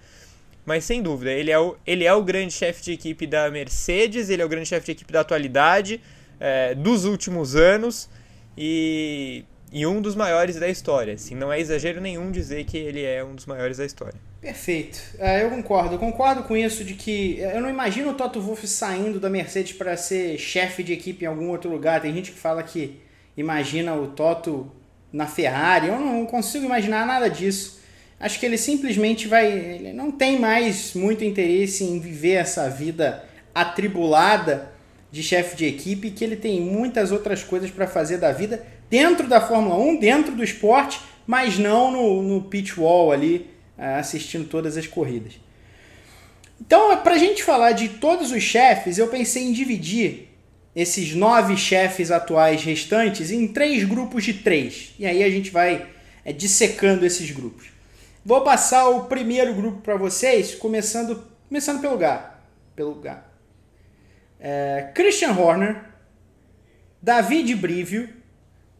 [0.64, 4.30] Mas sem dúvida, ele é o, ele é o grande chefe de equipe da Mercedes,
[4.30, 6.00] ele é o grande chefe de equipe da atualidade,
[6.38, 8.08] é, dos últimos anos.
[8.56, 11.14] E e um dos maiores da história.
[11.14, 14.20] Assim, não é exagero nenhum dizer que ele é um dos maiores da história.
[14.40, 15.00] Perfeito.
[15.18, 15.98] É, eu concordo.
[15.98, 19.96] Concordo com isso de que eu não imagino o Toto Wolff saindo da Mercedes para
[19.96, 22.02] ser chefe de equipe em algum outro lugar.
[22.02, 23.00] Tem gente que fala que
[23.34, 24.70] imagina o Toto
[25.12, 25.88] na Ferrari.
[25.88, 27.80] Eu não consigo imaginar nada disso.
[28.18, 29.50] Acho que ele simplesmente vai.
[29.50, 34.72] Ele não tem mais muito interesse em viver essa vida atribulada
[35.10, 39.28] de chefe de equipe, que ele tem muitas outras coisas para fazer da vida dentro
[39.28, 44.48] da Fórmula 1, dentro do esporte, mas não no, no pit wall ali, é, assistindo
[44.48, 45.34] todas as corridas.
[46.60, 50.31] Então, para a gente falar de todos os chefes, eu pensei em dividir
[50.74, 54.94] esses nove chefes atuais restantes em três grupos de três.
[54.98, 55.86] E aí a gente vai
[56.24, 57.66] é, dissecando esses grupos.
[58.24, 62.46] Vou passar o primeiro grupo para vocês, começando, começando pelo lugar.
[62.74, 63.30] Pelo lugar.
[64.40, 65.84] É, Christian Horner,
[67.00, 68.08] David Brivio,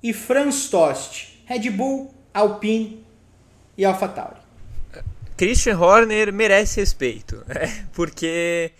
[0.02, 3.06] e Franz Tost, Red Bull, Alpine
[3.78, 4.40] e AlphaTauri.
[5.36, 7.86] Christian Horner merece respeito, né?
[7.92, 8.72] porque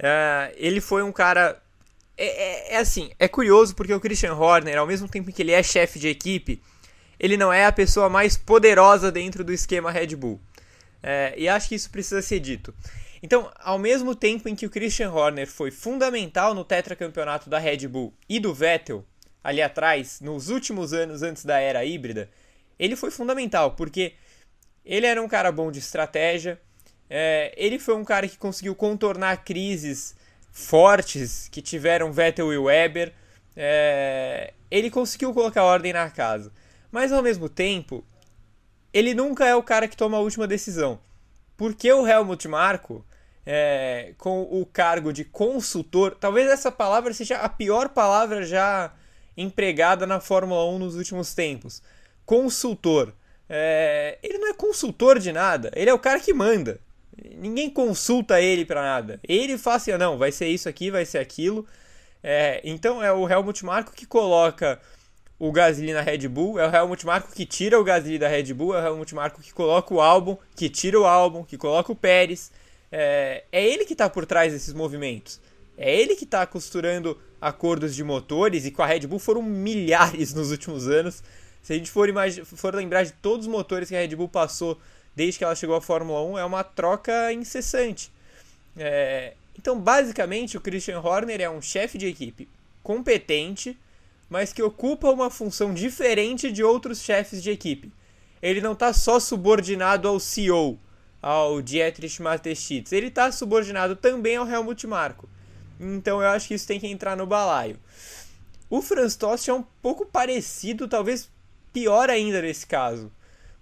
[0.00, 1.60] uh, ele foi um cara.
[2.16, 5.52] É, é, é, assim, é curioso porque o Christian Horner, ao mesmo tempo que ele
[5.52, 6.62] é chefe de equipe,
[7.20, 10.40] ele não é a pessoa mais poderosa dentro do esquema Red Bull.
[11.02, 12.74] É, e acho que isso precisa ser dito.
[13.22, 17.86] Então, ao mesmo tempo em que o Christian Horner foi fundamental no tetracampeonato da Red
[17.88, 19.04] Bull e do Vettel,
[19.42, 22.28] ali atrás, nos últimos anos antes da era híbrida,
[22.78, 24.14] ele foi fundamental, porque
[24.84, 26.60] ele era um cara bom de estratégia,
[27.08, 30.15] é, ele foi um cara que conseguiu contornar crises
[30.56, 33.12] fortes que tiveram Vettel e Weber,
[33.54, 36.50] é, ele conseguiu colocar ordem na casa.
[36.90, 38.02] Mas ao mesmo tempo,
[38.90, 40.98] ele nunca é o cara que toma a última decisão.
[41.58, 43.04] Porque o Helmut Marko,
[43.44, 48.94] é, com o cargo de consultor, talvez essa palavra seja a pior palavra já
[49.36, 51.82] empregada na Fórmula 1 nos últimos tempos.
[52.24, 53.12] Consultor.
[53.46, 56.80] É, ele não é consultor de nada, ele é o cara que manda.
[57.36, 59.20] Ninguém consulta ele para nada.
[59.26, 61.66] Ele fala assim: ah, não, vai ser isso aqui, vai ser aquilo.
[62.22, 64.80] É, então é o Helmut Marko que coloca
[65.38, 68.52] o Gasly na Red Bull, é o Helmut Marko que tira o Gasly da Red
[68.54, 71.92] Bull, é o Helmut Marko que coloca o álbum, que tira o álbum, que coloca
[71.92, 72.50] o Pérez.
[72.90, 75.40] É, é ele que está por trás desses movimentos.
[75.76, 80.32] É ele que está costurando acordos de motores e com a Red Bull foram milhares
[80.34, 81.22] nos últimos anos.
[81.62, 82.08] Se a gente for,
[82.44, 84.78] for lembrar de todos os motores que a Red Bull passou
[85.16, 88.12] desde que ela chegou à Fórmula 1, é uma troca incessante.
[88.76, 92.48] É, então, basicamente, o Christian Horner é um chefe de equipe
[92.82, 93.76] competente,
[94.30, 97.90] mas que ocupa uma função diferente de outros chefes de equipe.
[98.40, 100.78] Ele não está só subordinado ao CEO,
[101.20, 105.28] ao Dietrich Mateschitz, ele está subordinado também ao Helmut Marko.
[105.80, 107.76] Então eu acho que isso tem que entrar no balaio.
[108.70, 111.28] O Franz Tost é um pouco parecido, talvez
[111.72, 113.10] pior ainda nesse caso.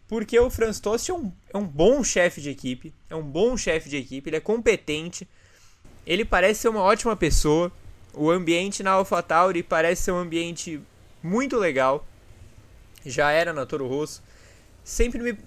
[0.07, 3.57] Porque o Franz Tost é um, é um bom chefe de equipe, é um bom
[3.57, 5.27] chefe de equipe, ele é competente,
[6.07, 7.73] ele parece ser uma ótima pessoa.
[8.13, 10.81] O ambiente na AlphaTauri parece ser um ambiente
[11.23, 12.07] muito legal.
[13.05, 14.23] Já era na Toro Rosso.
[14.85, 15.39] Sempre me.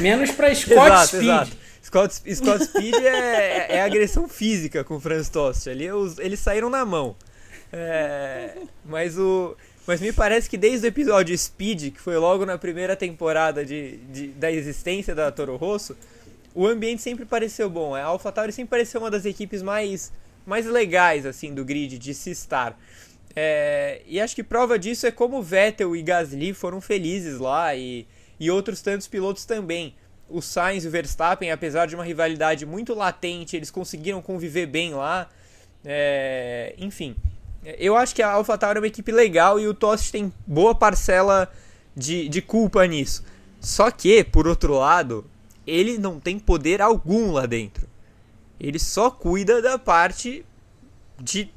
[0.00, 1.22] Menos pra Scott exato, Speed.
[1.22, 1.56] Exato.
[1.82, 5.68] Scott, Scott Speed é, é agressão física com o Franz Tost.
[5.68, 7.16] Ali os, eles saíram na mão.
[7.72, 9.56] É, mas o.
[9.88, 13.96] Mas me parece que desde o episódio Speed, que foi logo na primeira temporada de,
[14.12, 15.96] de da existência da Toro Rosso,
[16.54, 17.94] o ambiente sempre pareceu bom.
[17.94, 20.12] A AlphaTauri sempre pareceu uma das equipes mais,
[20.44, 22.78] mais legais assim do grid de se estar.
[23.34, 28.06] É, e acho que prova disso é como Vettel e Gasly foram felizes lá e,
[28.38, 29.94] e outros tantos pilotos também.
[30.28, 34.92] O Sainz e o Verstappen, apesar de uma rivalidade muito latente, eles conseguiram conviver bem
[34.92, 35.30] lá.
[35.82, 37.16] É, enfim,
[37.64, 41.50] eu acho que a AlphaTauri é uma equipe legal e o Tost tem boa parcela
[41.94, 43.24] de, de culpa nisso.
[43.60, 45.24] Só que, por outro lado,
[45.66, 47.88] ele não tem poder algum lá dentro.
[48.58, 50.44] Ele só cuida da parte
[51.20, 51.50] de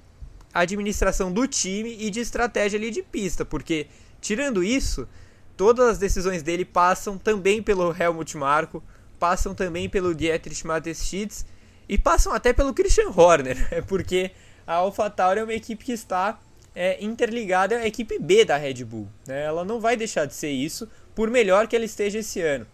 [0.54, 3.88] administração do time e de estratégia ali de pista, porque
[4.20, 5.08] tirando isso,
[5.56, 8.84] todas as decisões dele passam também pelo Helmut Marko,
[9.18, 11.46] passam também pelo Dietrich Mateschitz
[11.88, 14.32] e passam até pelo Christian Horner, porque
[14.66, 16.40] a AlphaTauri é uma equipe que está
[16.76, 19.08] é, interligada à equipe B da Red Bull.
[19.28, 19.44] Né?
[19.44, 22.66] Ela não vai deixar de ser isso, por melhor que ela esteja esse ano.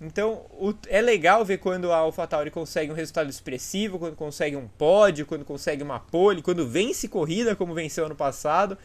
[0.00, 4.66] Então o, é legal ver quando a AlphaTauri consegue um resultado expressivo, quando consegue um
[4.66, 8.78] pódio, quando consegue uma pole, quando vence corrida como venceu ano passado.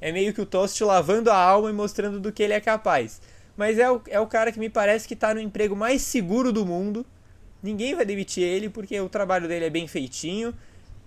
[0.00, 3.20] É meio que o Tost lavando a alma e mostrando do que ele é capaz.
[3.56, 6.52] Mas é o, é o cara que me parece que está no emprego mais seguro
[6.52, 7.04] do mundo.
[7.62, 10.54] Ninguém vai demitir ele porque o trabalho dele é bem feitinho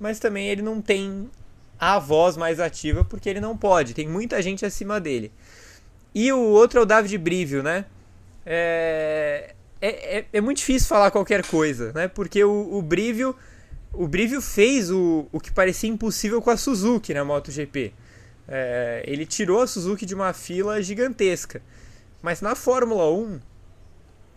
[0.04, 1.30] mas também ele não tem
[1.80, 5.32] a voz mais ativa porque ele não pode, tem muita gente acima dele.
[6.14, 7.86] E o outro é o David Brivio, né?
[8.46, 12.10] É, é, é, é muito difícil falar qualquer coisa, né?
[12.10, 13.34] Porque o, o Brivio,
[13.94, 17.94] o Brivio fez o, o que parecia impossível com a Suzuki na MotoGP.
[18.46, 21.62] É, ele tirou a Suzuki de uma fila gigantesca.
[22.22, 23.40] Mas na Fórmula 1,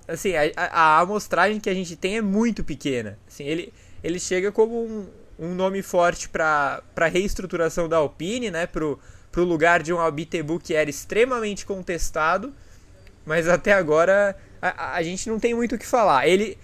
[0.06, 3.18] assim, a, a, a amostragem que a gente tem é muito pequena.
[3.26, 5.06] Assim, ele, ele chega como um,
[5.38, 8.66] um nome forte para a reestruturação da Alpine, né?
[8.66, 8.98] Pro,
[9.30, 12.54] pro lugar de um Albitebu que era extremamente contestado,
[13.24, 16.26] mas até agora a, a gente não tem muito o que falar.
[16.26, 16.56] Ele,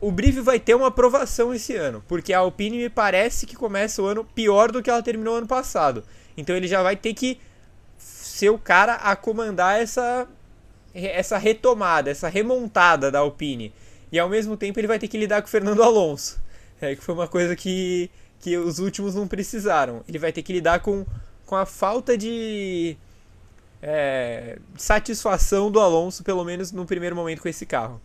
[0.00, 4.02] o Brivio vai ter uma aprovação esse ano, porque a Alpine me parece que começa
[4.02, 6.04] o ano pior do que ela terminou ano passado.
[6.36, 7.38] Então ele já vai ter que
[7.98, 10.26] ser o cara a comandar essa
[10.92, 13.72] essa retomada, essa remontada da Alpine.
[14.10, 16.40] E ao mesmo tempo ele vai ter que lidar com o Fernando Alonso.
[16.80, 20.02] É, que foi uma coisa que, que os últimos não precisaram.
[20.08, 21.04] Ele vai ter que lidar com,
[21.46, 22.96] com a falta de
[23.82, 28.00] é, satisfação do Alonso, pelo menos no primeiro momento com esse carro.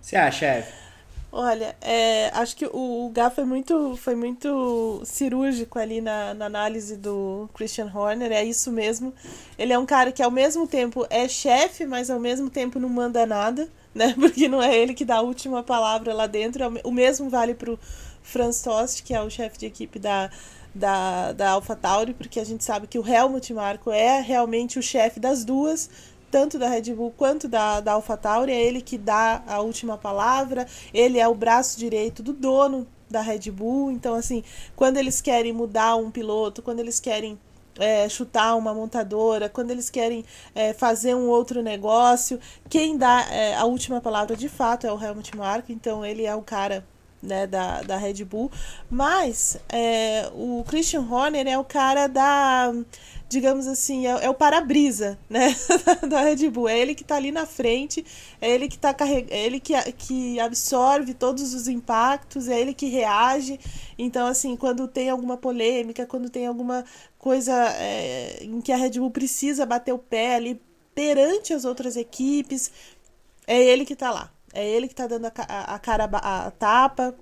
[0.00, 0.87] Você acha, Eve?
[1.30, 6.96] Olha, é, acho que o, Gá foi muito, foi muito cirúrgico ali na, na análise
[6.96, 9.12] do Christian Horner, é isso mesmo.
[9.58, 12.88] Ele é um cara que ao mesmo tempo é chefe, mas ao mesmo tempo não
[12.88, 14.14] manda nada né?
[14.18, 16.62] Porque não é ele que dá a última palavra lá dentro.
[16.62, 17.78] É o mesmo vale para o
[18.22, 20.30] Franz Tost, que é o chefe de equipe da,
[20.74, 25.18] da, da AlphaTauri, porque a gente sabe que o Helmut Marko é realmente o chefe
[25.18, 25.90] das duas,
[26.30, 28.52] tanto da Red Bull quanto da, da AlphaTauri.
[28.52, 33.20] É ele que dá a última palavra, ele é o braço direito do dono da
[33.20, 33.90] Red Bull.
[33.90, 34.42] Então, assim,
[34.76, 37.38] quando eles querem mudar um piloto, quando eles querem
[37.78, 42.38] é, chutar uma montadora, quando eles querem é, fazer um outro negócio,
[42.68, 46.34] quem dá é, a última palavra de fato é o Helmut Marko, então ele é
[46.34, 46.84] o cara
[47.22, 48.50] né, da, da Red Bull.
[48.90, 52.72] Mas é, o Christian Horner é o cara da
[53.28, 55.54] digamos assim, é, é o para-brisa, né,
[56.08, 56.68] da Red Bull.
[56.68, 58.04] É ele que está ali na frente,
[58.40, 59.26] é ele que tá carreg...
[59.30, 63.60] é ele que, que absorve todos os impactos, é ele que reage.
[63.98, 66.84] Então, assim, quando tem alguma polêmica, quando tem alguma
[67.18, 70.60] coisa é, em que a Red Bull precisa bater o pé ali
[70.94, 72.72] perante as outras equipes,
[73.46, 74.32] é ele que está lá.
[74.52, 77.14] É ele que está dando a, a, a cara a, a tapa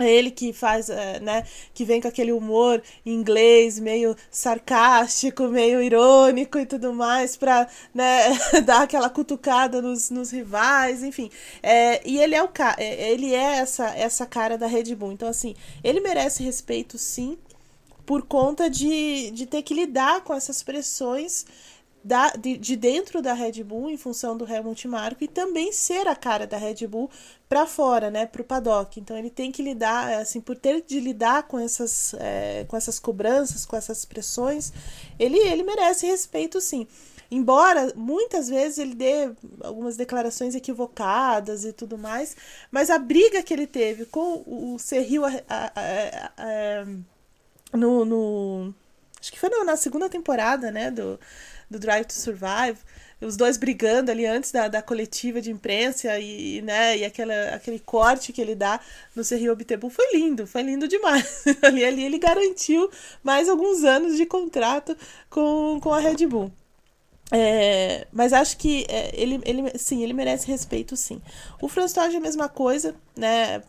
[0.00, 1.44] É ele que faz, é, né,
[1.74, 8.28] que vem com aquele humor inglês meio sarcástico, meio irônico e tudo mais, pra né,
[8.64, 11.30] dar aquela cutucada nos, nos rivais, enfim.
[11.62, 12.48] É, e ele é o
[12.78, 15.12] é, ele é essa, essa cara da Red Bull.
[15.12, 17.36] Então, assim, ele merece respeito sim,
[18.06, 21.44] por conta de, de ter que lidar com essas pressões
[22.02, 26.06] da, de, de, dentro da Red Bull, em função do Helmut Marko, e também ser
[26.06, 27.10] a cara da Red Bull
[27.48, 28.98] para fora, né, para o paddock.
[28.98, 32.98] Então ele tem que lidar, assim, por ter de lidar com essas, é, com essas
[32.98, 34.72] cobranças, com essas pressões,
[35.18, 36.86] ele, ele merece respeito, sim.
[37.30, 39.30] Embora muitas vezes ele dê
[39.60, 42.34] algumas declarações equivocadas e tudo mais,
[42.70, 45.24] mas a briga que ele teve com o Serril
[47.74, 48.74] no, no,
[49.20, 51.20] acho que foi na segunda temporada, né, do
[51.70, 52.78] do Drive to Survive,
[53.20, 57.78] os dois brigando ali antes da, da coletiva de imprensa e, né, e aquela, aquele
[57.80, 58.80] corte que ele dá
[59.14, 61.44] no Serrio Obtebu foi lindo, foi lindo demais.
[61.62, 62.88] ali, ali ele garantiu
[63.22, 64.96] mais alguns anos de contrato
[65.28, 66.52] com, com a Red Bull.
[67.30, 71.20] É, mas acho que é, ele, ele, sim, ele merece respeito, sim.
[71.60, 73.62] O Franz Todd é a mesma coisa, né?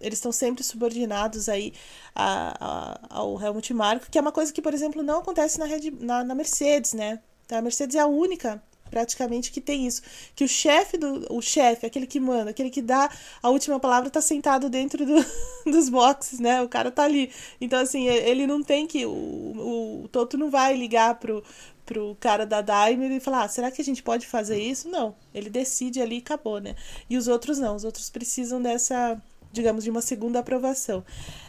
[0.00, 1.72] Eles estão sempre subordinados aí
[2.14, 5.64] a, a, ao Helmut Marko, que é uma coisa que, por exemplo, não acontece na,
[5.64, 7.18] Red, na, na Mercedes, né?
[7.50, 7.58] Tá?
[7.58, 10.02] A Mercedes é a única praticamente que tem isso,
[10.34, 13.08] que o chefe do o chefe, aquele que manda, aquele que dá
[13.40, 15.24] a última palavra tá sentado dentro do,
[15.70, 16.60] dos boxes, né?
[16.62, 17.32] O cara tá ali.
[17.60, 21.42] Então assim, ele não tem que o, o, o Toto não vai ligar pro
[21.84, 24.88] pro cara da Daimler e falar: ah, será que a gente pode fazer isso?
[24.88, 26.76] Não, ele decide ali e acabou, né?
[27.08, 29.20] E os outros não, os outros precisam dessa
[29.52, 31.04] digamos, de uma segunda aprovação.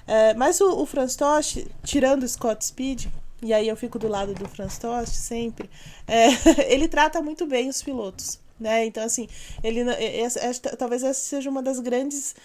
[0.08, 3.06] É, mas o, o Franz Tost, tirando o Scott Speed,
[3.42, 5.70] e aí eu fico do lado do Franz Tost sempre,
[6.08, 6.28] é,
[6.72, 8.40] ele trata muito bem os pilotos.
[8.60, 8.86] Né?
[8.86, 9.28] Então, assim,
[9.64, 12.36] ele essa, essa, talvez essa seja uma das grandes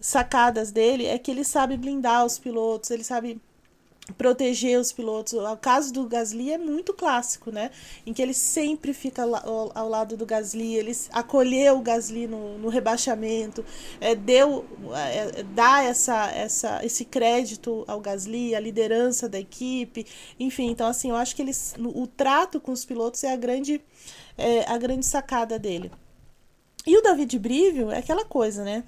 [0.00, 3.40] sacadas dele, é que ele sabe blindar os pilotos, ele sabe
[4.12, 5.32] proteger os pilotos.
[5.32, 7.70] O caso do Gasly é muito clássico, né?
[8.04, 12.58] Em que ele sempre fica ao, ao lado do Gasly, ele acolheu o Gasly no,
[12.58, 13.64] no rebaixamento,
[14.00, 20.06] é, deu, é, dá essa, essa, esse crédito ao Gasly, a liderança da equipe,
[20.38, 20.70] enfim.
[20.70, 23.80] Então, assim, eu acho que eles, o trato com os pilotos é a grande,
[24.36, 25.90] é, a grande sacada dele.
[26.86, 28.84] E o David Brivio é aquela coisa, né?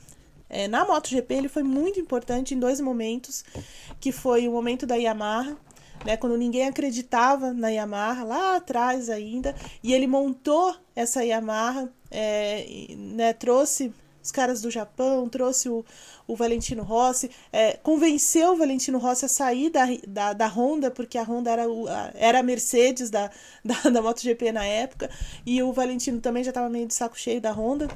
[0.49, 3.44] É, na MotoGP ele foi muito importante em dois momentos,
[4.01, 5.57] que foi o momento da Yamaha,
[6.05, 12.94] né, quando ninguém acreditava na Yamaha, lá atrás ainda, e ele montou essa Yamaha, é,
[12.97, 13.92] né, trouxe
[14.22, 15.84] os caras do Japão, trouxe o,
[16.26, 21.16] o Valentino Rossi, é, convenceu o Valentino Rossi a sair da, da, da Honda, porque
[21.16, 23.30] a Honda era, o, a, era a Mercedes da,
[23.64, 25.09] da, da MotoGP na época,
[25.44, 27.88] e o Valentino também já estava meio de saco cheio da Honda,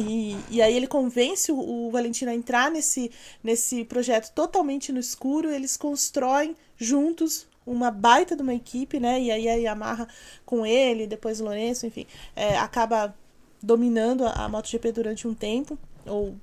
[0.00, 3.10] e, e aí ele convence o, o Valentino a entrar nesse,
[3.42, 9.20] nesse projeto totalmente no escuro, eles constroem juntos uma baita de uma equipe, né?
[9.20, 10.08] E aí a Yamaha
[10.44, 13.14] com ele, depois o Lourenço, enfim, é, acaba
[13.62, 16.34] dominando a, a MotoGP durante um tempo, ou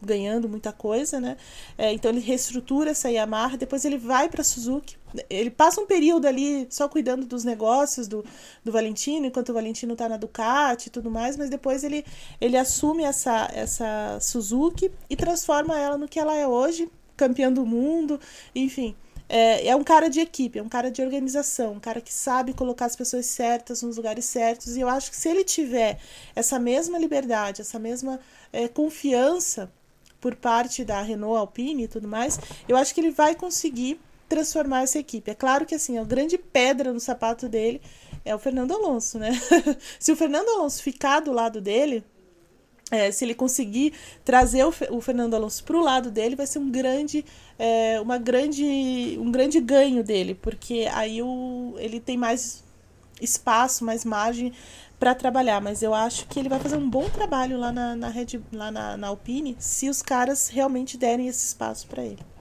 [0.00, 1.36] ganhando muita coisa, né?
[1.78, 4.96] É, então ele reestrutura essa Yamaha, depois ele vai para Suzuki.
[5.28, 8.24] Ele passa um período ali só cuidando dos negócios do,
[8.64, 12.04] do Valentino, enquanto o Valentino está na Ducati e tudo mais, mas depois ele,
[12.40, 17.64] ele assume essa, essa Suzuki e transforma ela no que ela é hoje, campeã do
[17.66, 18.18] mundo,
[18.54, 18.94] enfim.
[19.28, 22.52] É, é um cara de equipe, é um cara de organização, um cara que sabe
[22.52, 24.76] colocar as pessoas certas nos lugares certos.
[24.76, 25.98] E eu acho que se ele tiver
[26.34, 28.20] essa mesma liberdade, essa mesma
[28.52, 29.72] é, confiança
[30.20, 32.38] por parte da Renault Alpine e tudo mais,
[32.68, 33.98] eu acho que ele vai conseguir
[34.32, 35.30] transformar essa equipe.
[35.30, 37.82] É claro que assim, a grande pedra no sapato dele
[38.24, 39.32] é o Fernando Alonso, né?
[40.00, 42.02] se o Fernando Alonso ficar do lado dele,
[42.90, 43.92] é, se ele conseguir
[44.24, 47.26] trazer o, o Fernando Alonso para o lado dele, vai ser um grande,
[47.58, 52.64] é, uma grande, um grande ganho dele, porque aí o, ele tem mais
[53.20, 54.50] espaço, mais margem
[54.98, 58.08] para trabalhar, mas eu acho que ele vai fazer um bom trabalho lá na, na,
[58.08, 62.31] Red, lá na, na Alpine se os caras realmente derem esse espaço para ele.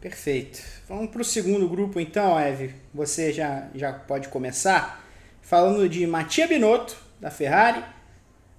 [0.00, 0.62] Perfeito.
[0.88, 2.74] Vamos para o segundo grupo então, Eve.
[2.94, 5.04] Você já, já pode começar
[5.42, 7.80] falando de Mattia Binotto, da Ferrari,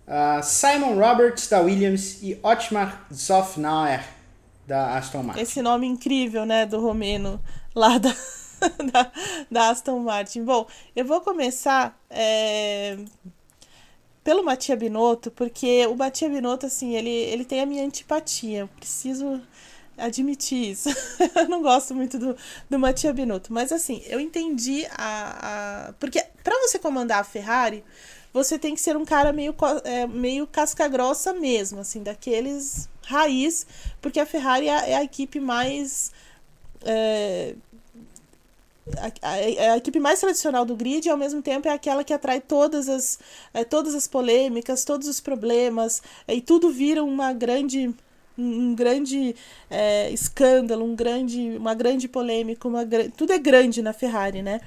[0.07, 4.03] uh, Simon Roberts, da Williams e Otmar Zofnauer,
[4.67, 5.41] da Aston Martin.
[5.41, 7.41] Esse nome incrível, né, do romeno
[7.73, 8.09] lá da,
[8.91, 9.11] da,
[9.49, 10.43] da, Aston Martin.
[10.43, 12.97] Bom, eu vou começar é,
[14.23, 18.59] pelo Matia Binotto, porque o Matia Binotto, assim, ele, ele tem a minha antipatia.
[18.59, 19.41] Eu preciso
[19.99, 20.89] admitir isso.
[21.35, 22.35] eu não gosto muito do,
[22.69, 23.53] do Matia Binotto.
[23.53, 25.87] Mas, assim, eu entendi a...
[25.89, 25.93] a...
[25.93, 27.83] Porque para você comandar a Ferrari,
[28.33, 33.65] você tem que ser um cara meio, é, meio casca-grossa mesmo, assim, daqueles raiz,
[34.01, 36.11] porque a Ferrari é, é a equipe mais.
[36.85, 37.55] É,
[38.97, 42.13] a, a, a, equipe mais tradicional do grid e ao mesmo tempo é aquela que
[42.13, 43.19] atrai todas as,
[43.53, 47.93] é, todas as polêmicas, todos os problemas, é, e tudo vira uma grande
[48.39, 49.35] um grande
[49.69, 52.85] é, escândalo, um grande, uma grande polêmica, uma,
[53.15, 54.61] tudo é grande na Ferrari, né?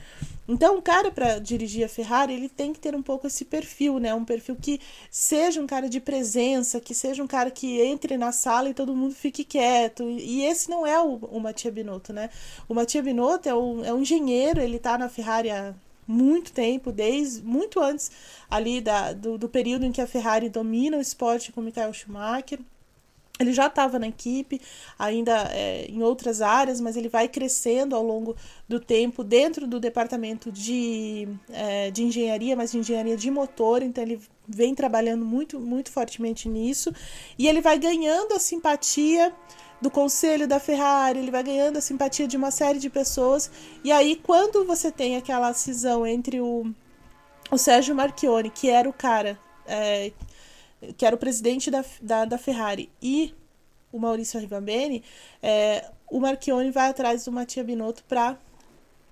[0.48, 3.98] Então, o cara para dirigir a Ferrari, ele tem que ter um pouco esse perfil,
[4.00, 4.12] né?
[4.12, 8.32] Um perfil que seja um cara de presença, que seja um cara que entre na
[8.32, 10.02] sala e todo mundo fique quieto.
[10.10, 12.28] E esse não é o, o Binotto, né?
[12.68, 15.74] O Mattia Binotto é um, é um engenheiro, ele tá na Ferrari há
[16.06, 18.10] muito tempo, desde muito antes
[18.50, 22.58] ali da, do, do período em que a Ferrari domina o esporte com Michael Schumacher.
[23.42, 24.60] Ele já estava na equipe,
[24.98, 28.36] ainda é, em outras áreas, mas ele vai crescendo ao longo
[28.68, 34.02] do tempo dentro do departamento de, é, de engenharia, mas de engenharia de motor, então
[34.02, 36.92] ele vem trabalhando muito, muito fortemente nisso,
[37.38, 39.32] e ele vai ganhando a simpatia
[39.80, 43.50] do conselho da Ferrari, ele vai ganhando a simpatia de uma série de pessoas,
[43.82, 46.72] e aí quando você tem aquela cisão entre o,
[47.50, 50.12] o Sérgio Marchione, que era o cara é,
[50.96, 53.34] que era o presidente da, da, da Ferrari, e
[53.92, 55.02] o Maurício Arrivabene,
[55.42, 58.38] é, o Marchione vai atrás do Mattia Binotto para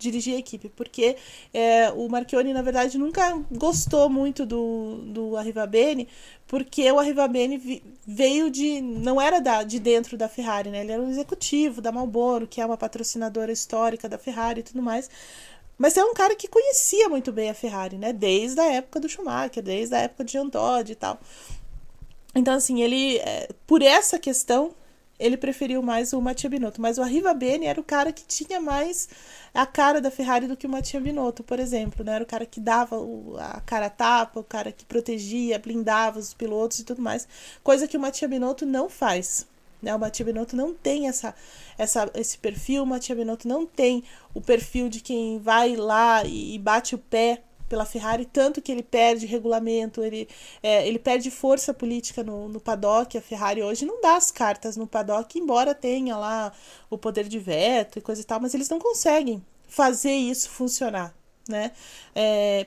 [0.00, 1.16] dirigir a equipe, porque
[1.52, 6.08] é, o Marchione, na verdade, nunca gostou muito do, do Arrivabene,
[6.46, 8.80] porque o Arrivabene veio de.
[8.80, 10.80] não era da, de dentro da Ferrari, né?
[10.80, 14.82] Ele era um executivo da Marlboro, que é uma patrocinadora histórica da Ferrari e tudo
[14.82, 15.10] mais.
[15.78, 18.12] Mas é um cara que conhecia muito bem a Ferrari, né?
[18.12, 21.18] Desde a época do Schumacher, desde a época de Jean Todt e tal.
[22.35, 24.74] Então, assim, ele, é, por essa questão,
[25.20, 26.81] ele preferiu mais o Mattia Binotto.
[26.81, 29.09] Mas o Arriva Bene era o cara que tinha mais
[29.53, 32.03] a cara da Ferrari do que o Mattia Binotto, por exemplo.
[32.03, 32.14] Né?
[32.14, 36.18] Era o cara que dava o, a cara a tapa, o cara que protegia, blindava
[36.18, 37.28] os pilotos e tudo mais.
[37.62, 39.47] Coisa que o Mattia Binotto não faz.
[39.83, 39.95] Né?
[39.95, 41.35] O Mattia Binotto não tem essa,
[41.76, 44.03] essa, esse perfil, o Mattia Binotto não tem
[44.33, 48.72] o perfil de quem vai lá e, e bate o pé pela Ferrari, tanto que
[48.72, 50.28] ele perde regulamento, ele,
[50.60, 53.16] é, ele perde força política no, no paddock.
[53.16, 56.52] A Ferrari hoje não dá as cartas no paddock, embora tenha lá
[56.90, 61.14] o poder de veto e coisa e tal, mas eles não conseguem fazer isso funcionar,
[61.48, 61.70] né?
[62.12, 62.66] É,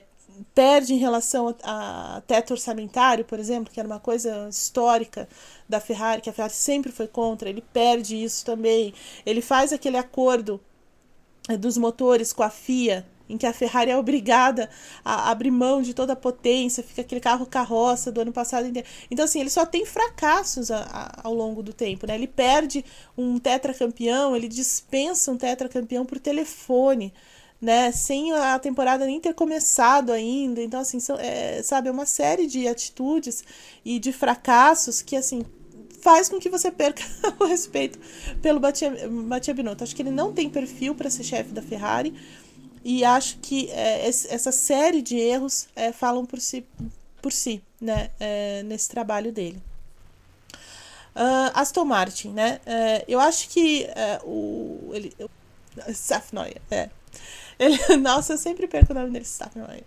[0.54, 5.28] perde em relação a, a, teto orçamentário, por exemplo, que era uma coisa histórica
[5.68, 8.94] da Ferrari, que a Ferrari sempre foi contra, ele perde isso também.
[9.26, 10.58] Ele faz aquele acordo
[11.46, 14.68] é, dos motores com a FIA, em que a Ferrari é obrigada
[15.04, 18.86] a abrir mão de toda a potência, fica aquele carro carroça do ano passado inteiro.
[19.10, 22.14] Então, assim, ele só tem fracassos a, a, ao longo do tempo, né?
[22.14, 22.84] Ele perde
[23.16, 27.12] um tetracampeão, ele dispensa um tetracampeão por telefone,
[27.60, 27.90] né?
[27.92, 30.62] Sem a temporada nem ter começado ainda.
[30.62, 33.42] Então, assim, são, é, sabe, é uma série de atitudes
[33.84, 35.44] e de fracassos que, assim,
[36.02, 37.02] faz com que você perca
[37.40, 37.98] o respeito
[38.42, 39.82] pelo Mattia Binotto.
[39.82, 42.14] Acho que ele não tem perfil para ser chefe da Ferrari
[42.84, 46.66] e acho que é, essa série de erros é, falam por si,
[47.22, 49.60] por si né, é, nesse trabalho dele.
[51.16, 52.60] Uh, Aston Martin, né?
[52.66, 54.90] É, eu acho que é, o.
[54.92, 55.14] Ele,
[55.94, 56.90] Safnoy, é.
[57.58, 59.82] Ele, nossa, eu sempre perco o nome dele, Safnoy.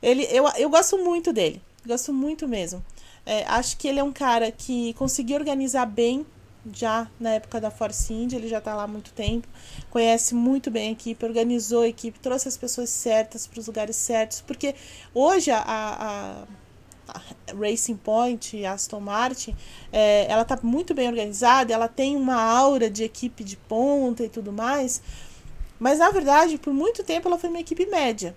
[0.00, 2.84] Ele, eu, eu gosto muito dele, gosto muito mesmo.
[3.26, 6.24] É, acho que ele é um cara que conseguiu organizar bem
[6.72, 9.48] já na época da Force India, ele já está lá há muito tempo,
[9.88, 13.96] conhece muito bem a equipe, organizou a equipe, trouxe as pessoas certas para os lugares
[13.96, 14.74] certos, porque
[15.14, 16.44] hoje a, a,
[17.08, 19.56] a Racing Point, a Aston Martin,
[19.92, 24.28] é, ela está muito bem organizada, ela tem uma aura de equipe de ponta e
[24.28, 25.02] tudo mais,
[25.78, 28.34] mas na verdade, por muito tempo ela foi uma equipe média.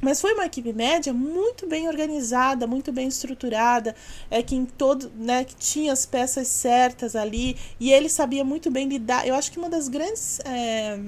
[0.00, 3.96] Mas foi uma equipe média muito bem organizada, muito bem estruturada,
[4.30, 8.70] é que em todo, né, que tinha as peças certas ali e ele sabia muito
[8.70, 9.26] bem lidar.
[9.26, 10.98] Eu acho que uma das grandes, é,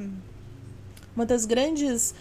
[1.15, 2.15] uma das grandes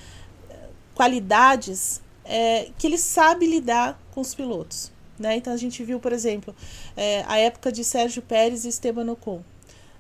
[0.50, 0.56] é,
[0.94, 5.36] qualidades é que ele sabe lidar com os pilotos, né?
[5.38, 6.56] Então a gente viu, por exemplo,
[6.96, 9.42] é, a época de Sérgio Pérez e Esteban Ocon.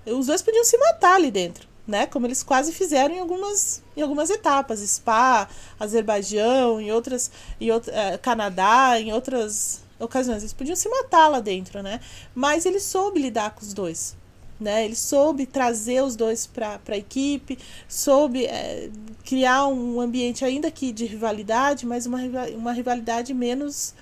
[0.05, 2.05] Os dois podiam se matar ali dentro né?
[2.05, 7.93] Como eles quase fizeram em algumas, em algumas etapas, Spa, Azerbaijão, em outras, em outra,
[7.93, 10.43] eh, Canadá, em outras ocasiões.
[10.43, 11.99] Eles podiam se matar lá dentro, né?
[12.33, 14.15] Mas ele soube lidar com os dois.
[14.59, 14.83] Né?
[14.83, 18.89] Ele soube trazer os dois para a equipe, soube é,
[19.23, 22.19] criar um ambiente ainda que de rivalidade, mas uma,
[22.57, 23.93] uma rivalidade menos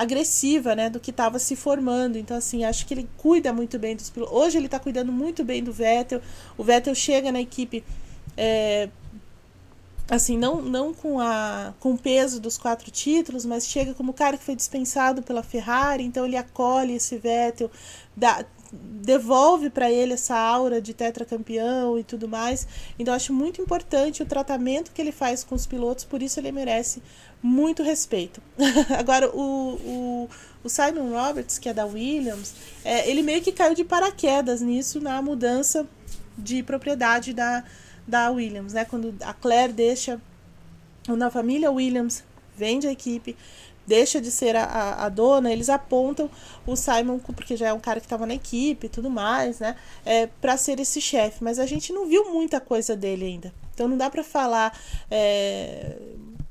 [0.00, 2.16] agressiva, né, do que estava se formando.
[2.16, 4.34] Então, assim, acho que ele cuida muito bem dos pilotos.
[4.34, 6.22] Hoje ele está cuidando muito bem do Vettel.
[6.56, 7.84] O Vettel chega na equipe
[8.34, 8.88] é,
[10.08, 14.38] assim, não, não com, a, com o peso dos quatro títulos, mas chega como cara
[14.38, 17.70] que foi dispensado pela Ferrari, então ele acolhe esse Vettel,
[18.16, 22.66] dá, devolve para ele essa aura de tetracampeão e tudo mais.
[22.98, 26.52] Então acho muito importante o tratamento que ele faz com os pilotos, por isso ele
[26.52, 27.02] merece
[27.42, 28.40] muito respeito.
[28.98, 30.28] Agora, o, o,
[30.62, 32.54] o, Simon Roberts, que é da Williams,
[32.84, 35.86] é, ele meio que caiu de paraquedas nisso na mudança
[36.36, 37.64] de propriedade da,
[38.06, 38.84] da Williams, né?
[38.84, 40.20] Quando a Claire deixa,
[41.06, 42.22] quando a família Williams
[42.56, 43.36] vende a equipe,
[43.90, 46.30] deixa de ser a, a, dona, eles apontam
[46.64, 49.74] o Simon, porque já é um cara que estava na equipe e tudo mais, né?
[50.06, 51.42] É, para ser esse chefe.
[51.42, 53.52] Mas a gente não viu muita coisa dele ainda.
[53.74, 54.78] Então não dá para falar.
[55.10, 55.96] É,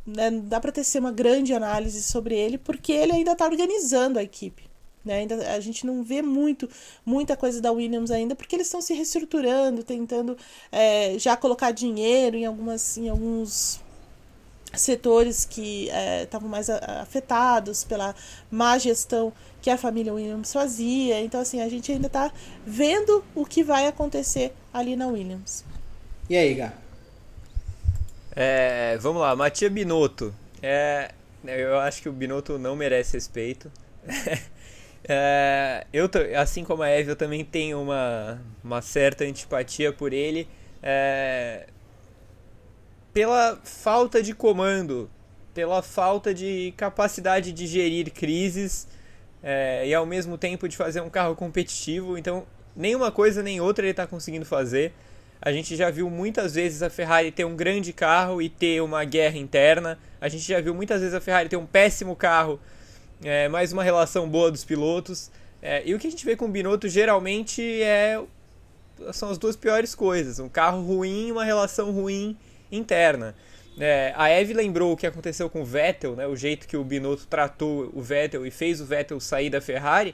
[0.05, 4.19] né, não dá para ter uma grande análise sobre ele, porque ele ainda está organizando
[4.19, 4.63] a equipe.
[5.05, 5.19] Né?
[5.19, 6.67] Ainda, a gente não vê muito,
[7.05, 10.35] muita coisa da Williams ainda, porque eles estão se reestruturando, tentando
[10.71, 13.79] é, já colocar dinheiro em, algumas, em alguns
[14.73, 15.89] setores que
[16.23, 18.15] estavam é, mais afetados pela
[18.51, 21.19] má gestão que a família Williams fazia.
[21.21, 22.31] Então, assim, a gente ainda está
[22.65, 25.65] vendo o que vai acontecer ali na Williams.
[26.29, 26.73] E aí, Gá?
[28.35, 30.33] É, vamos lá, Matia Binotto.
[30.61, 31.11] É,
[31.43, 33.71] eu acho que o Binotto não merece respeito.
[35.11, 36.07] É, eu,
[36.37, 40.47] assim como a Eve, eu também tenho uma, uma certa antipatia por ele.
[40.83, 41.65] É,
[43.13, 45.09] pela falta de comando,
[45.53, 48.87] pela falta de capacidade de gerir crises
[49.43, 52.17] é, e ao mesmo tempo de fazer um carro competitivo.
[52.17, 52.45] Então,
[52.75, 54.93] nenhuma coisa nem outra ele está conseguindo fazer.
[55.41, 59.03] A gente já viu muitas vezes a Ferrari ter um grande carro e ter uma
[59.05, 59.97] guerra interna.
[60.19, 62.59] A gente já viu muitas vezes a Ferrari ter um péssimo carro
[63.23, 65.31] é, mais uma relação boa dos pilotos.
[65.61, 68.21] É, e o que a gente vê com o Binotto geralmente é
[69.13, 72.37] são as duas piores coisas: um carro ruim e uma relação ruim
[72.71, 73.35] interna.
[73.79, 76.83] É, a Eve lembrou o que aconteceu com o Vettel, né, o jeito que o
[76.83, 80.13] Binotto tratou o Vettel e fez o Vettel sair da Ferrari.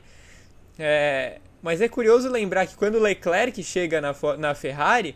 [0.78, 5.16] É, mas é curioso lembrar que quando o Leclerc chega na, na Ferrari,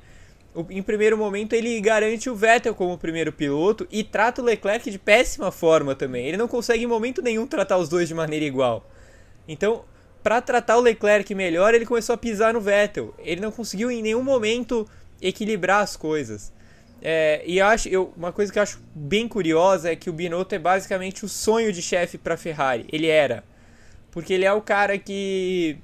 [0.69, 4.97] em primeiro momento ele garante o Vettel como primeiro piloto e trata o Leclerc de
[4.97, 6.25] péssima forma também.
[6.25, 8.89] Ele não consegue em momento nenhum tratar os dois de maneira igual.
[9.47, 9.85] Então,
[10.23, 13.13] para tratar o Leclerc melhor, ele começou a pisar no Vettel.
[13.19, 14.87] Ele não conseguiu em nenhum momento
[15.21, 16.51] equilibrar as coisas.
[17.01, 20.53] É, e acho, eu, uma coisa que eu acho bem curiosa é que o Binotto
[20.53, 22.85] é basicamente o sonho de chefe para Ferrari.
[22.91, 23.43] Ele era.
[24.11, 25.77] Porque ele é o cara que,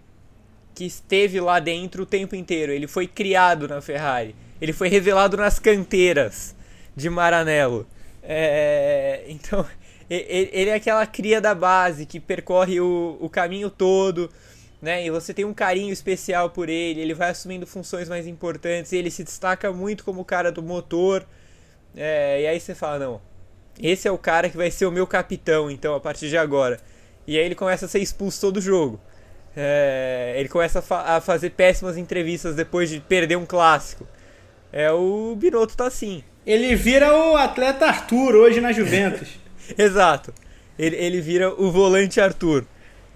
[0.74, 2.72] que esteve lá dentro o tempo inteiro.
[2.72, 4.36] Ele foi criado na Ferrari.
[4.60, 6.56] Ele foi revelado nas canteiras
[6.96, 7.88] de Maranello.
[8.24, 9.66] É, então,
[10.10, 14.30] ele é aquela cria da base que percorre o, o caminho todo,
[14.86, 15.04] né?
[15.04, 19.10] E você tem um carinho especial por ele, ele vai assumindo funções mais importantes, ele
[19.10, 21.26] se destaca muito como o cara do motor.
[21.98, 23.22] É, e aí você fala, não,
[23.82, 26.80] esse é o cara que vai ser o meu capitão, então, a partir de agora.
[27.26, 29.02] E aí ele começa a ser expulso todo jogo.
[29.58, 34.08] É, ele começa a, fa a, fazer péssimas entrevistas depois de perder um clássico.
[34.72, 36.24] É, o Binotto tá assim.
[36.46, 39.30] Ele vira o atleta Arthur hoje na Juventus.
[39.76, 40.32] Exato.
[40.78, 42.68] Ele, ele vira o volante Arthur.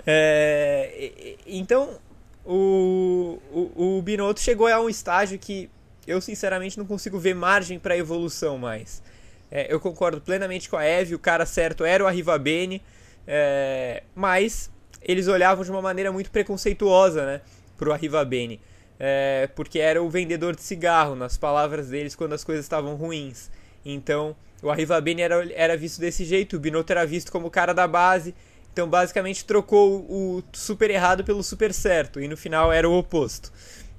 [0.06, 2.00] É, então,
[2.46, 5.70] o, o, o Binotto chegou a um estágio que
[6.08, 9.04] eu sinceramente não consigo ver margem para evolução mais.
[9.52, 12.82] É, eu concordo plenamente com a Eve, o cara certo era o Arrivabene,
[13.28, 14.72] é, mas
[15.02, 17.42] eles olhavam de uma maneira muito preconceituosa né,
[17.78, 18.60] pro Arrivabene
[19.00, 23.50] é, porque era o vendedor de cigarro, nas palavras deles, quando as coisas estavam ruins.
[23.86, 27.74] Então, o Arrivabene era, era visto desse jeito, o Binotto era visto como o cara
[27.74, 28.36] da base,
[28.74, 33.52] então basicamente trocou o super errado pelo super certo, e no final era o oposto.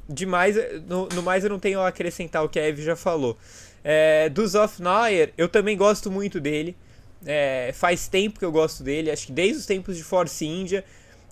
[0.08, 0.56] Demais,
[0.86, 3.38] no, no mais eu não tenho a acrescentar o que a Eve já falou.
[3.82, 6.76] É, do Zofnauer, eu também gosto muito dele.
[7.24, 10.84] É, faz tempo que eu gosto dele, acho que desde os tempos de Force India.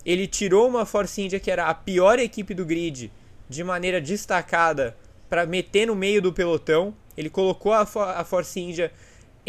[0.05, 3.11] Ele tirou uma Force India que era a pior equipe do grid
[3.49, 4.95] de maneira destacada
[5.29, 6.95] para meter no meio do pelotão.
[7.17, 8.93] Ele colocou a, a Force India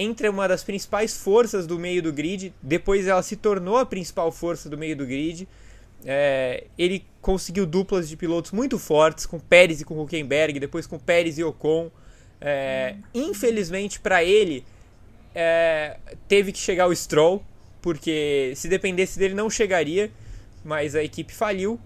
[0.01, 2.55] entre uma das principais forças do meio do grid.
[2.63, 5.47] Depois ela se tornou a principal força do meio do grid.
[6.05, 10.99] É, ele conseguiu duplas de pilotos muito fortes com Pérez e com Huckenberg, depois com
[10.99, 11.91] Pérez e Ocon.
[12.41, 14.65] É, infelizmente para ele
[15.35, 17.45] é, teve que chegar o Stroll,
[17.83, 20.11] porque se dependesse dele não chegaria,
[20.65, 21.79] mas a equipe faliu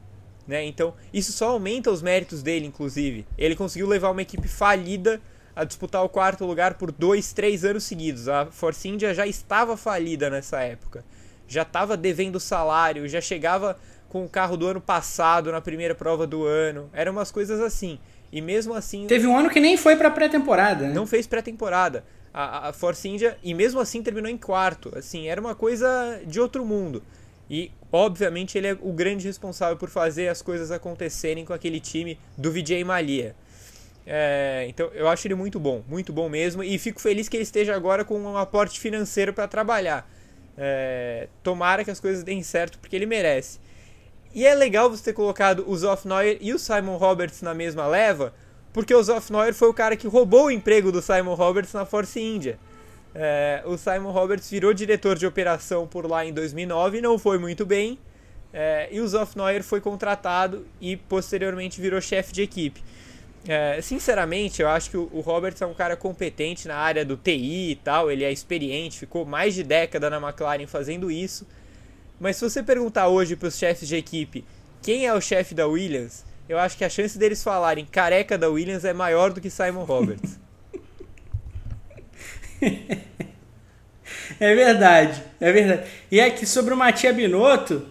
[0.47, 0.65] né?
[0.65, 3.27] Então, isso só aumenta os méritos dele, inclusive.
[3.37, 5.21] Ele conseguiu levar uma equipe falida
[5.55, 8.29] a disputar o quarto lugar por dois, três anos seguidos.
[8.29, 11.05] A Force India já estava falida nessa época.
[11.47, 13.79] Já estava devendo salário, já chegava
[14.09, 16.89] com o carro do ano passado na primeira prova do ano.
[16.93, 17.99] Eram umas coisas assim.
[18.33, 19.07] E mesmo assim.
[19.07, 20.93] Teve um ano que nem foi para pré-temporada, né?
[20.93, 22.05] Não fez pré-temporada.
[22.35, 24.93] a, a Force India e mesmo assim terminou em quarto.
[24.99, 27.03] Assim, era uma coisa de outro mundo.
[27.49, 32.19] E, obviamente, ele é o grande responsável por fazer as coisas acontecerem com aquele time
[32.37, 33.37] do Vijay Malia.
[34.07, 36.63] É, então, eu acho ele muito bom, muito bom mesmo.
[36.63, 40.09] E fico feliz que ele esteja agora com um aporte financeiro para trabalhar.
[40.57, 43.59] É, tomara que as coisas deem certo, porque ele merece.
[44.35, 47.87] E é legal você ter colocado o Zoff Neuer e o Simon Roberts na mesma
[47.87, 48.35] leva,
[48.73, 51.87] porque o Zoff Neuer foi o cara que roubou o emprego do Simon Roberts na
[51.87, 52.59] Force India.
[53.15, 57.39] É, o Simon Roberts virou diretor de operação por lá em 2009 e não foi
[57.39, 57.97] muito bem.
[58.53, 62.83] É, e o Zoff Neuer foi contratado e posteriormente virou chefe de equipe.
[63.47, 67.73] É, sinceramente, eu acho que o, Roberts é um cara competente na área do TI
[67.73, 68.11] e tal.
[68.11, 71.47] Ele é experiente, ficou mais de década na McLaren fazendo isso.
[72.19, 74.45] Mas se você perguntar hoje para os chefes de equipe
[74.85, 78.51] quem é o chefe da Williams, eu acho que a chance deles falarem careca da
[78.51, 80.39] Williams é maior do que Simon Roberts.
[84.39, 85.91] é verdade, é verdade.
[86.11, 87.87] E aqui sobre o Matia Binotto,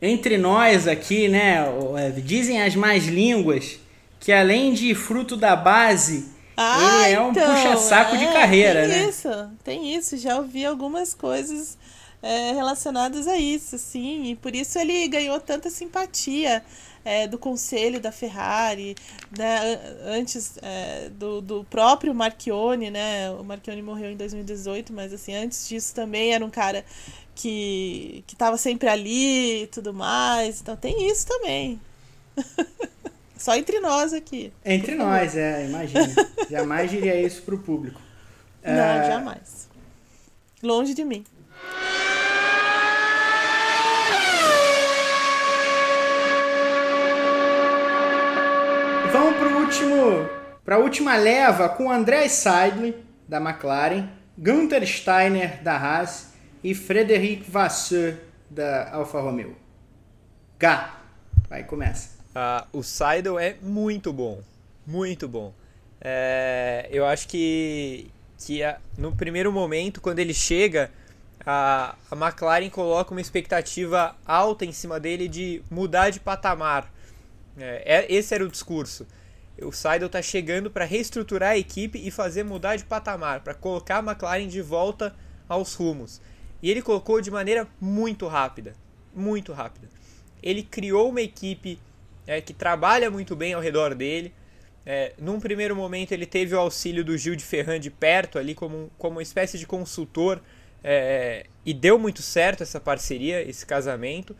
[0.00, 1.58] entre nós aqui, né,
[1.98, 3.78] é, dizem as mais línguas
[4.20, 8.80] que além de fruto da base, ah, ele é um então, puxa-saco é, de carreira,
[8.80, 8.94] tem né?
[8.94, 10.16] Tem isso, tem isso.
[10.16, 11.78] Já ouvi algumas coisas
[12.22, 14.24] é, relacionadas a isso, sim.
[14.24, 16.62] E por isso ele ganhou tanta simpatia
[17.04, 18.94] é, do conselho da Ferrari,
[19.36, 23.30] né, antes é, do, do próprio Marchione, né?
[23.30, 26.84] O Marchione morreu em 2018, mas assim, antes disso também era um cara
[27.34, 30.60] que que estava sempre ali e tudo mais.
[30.60, 31.80] Então tem isso também.
[33.38, 34.52] Só entre nós aqui.
[34.64, 36.08] Entre nós, é, imagina.
[36.50, 38.00] jamais diria isso pro público.
[38.64, 39.06] Não, é...
[39.06, 39.68] jamais.
[40.60, 41.24] Longe de mim.
[49.12, 50.28] Vamos para o último,
[50.64, 52.92] para a última leva com André Seidlin
[53.28, 56.32] da McLaren, Gunther Steiner da Haas
[56.62, 58.16] e Frederic Vasseur
[58.50, 59.56] da Alfa Romeo.
[60.58, 60.98] Gá,
[61.48, 62.17] vai começa.
[62.38, 64.40] Uh, o Seidel é muito bom,
[64.86, 65.52] muito bom.
[66.00, 70.88] É, eu acho que, que a, no primeiro momento, quando ele chega,
[71.44, 76.88] a, a McLaren coloca uma expectativa alta em cima dele de mudar de patamar
[77.58, 79.06] é, é, esse era o discurso.
[79.60, 83.98] O Seidel está chegando para reestruturar a equipe e fazer mudar de patamar, para colocar
[83.98, 85.14] a McLaren de volta
[85.48, 86.20] aos rumos.
[86.62, 88.74] E ele colocou de maneira muito rápida,
[89.12, 89.88] muito rápida.
[90.40, 91.80] Ele criou uma equipe
[92.28, 94.32] é, que trabalha muito bem ao redor dele.
[94.86, 98.54] É, num primeiro momento ele teve o auxílio do Gil de Ferran de perto ali
[98.54, 100.40] como, como uma espécie de consultor
[100.84, 104.36] é, e deu muito certo essa parceria, esse casamento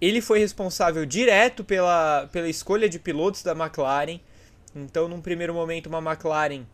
[0.00, 4.20] ele foi responsável direto pela, pela escolha de pilotos da McLaren.
[4.74, 6.64] Então, num primeiro momento, uma McLaren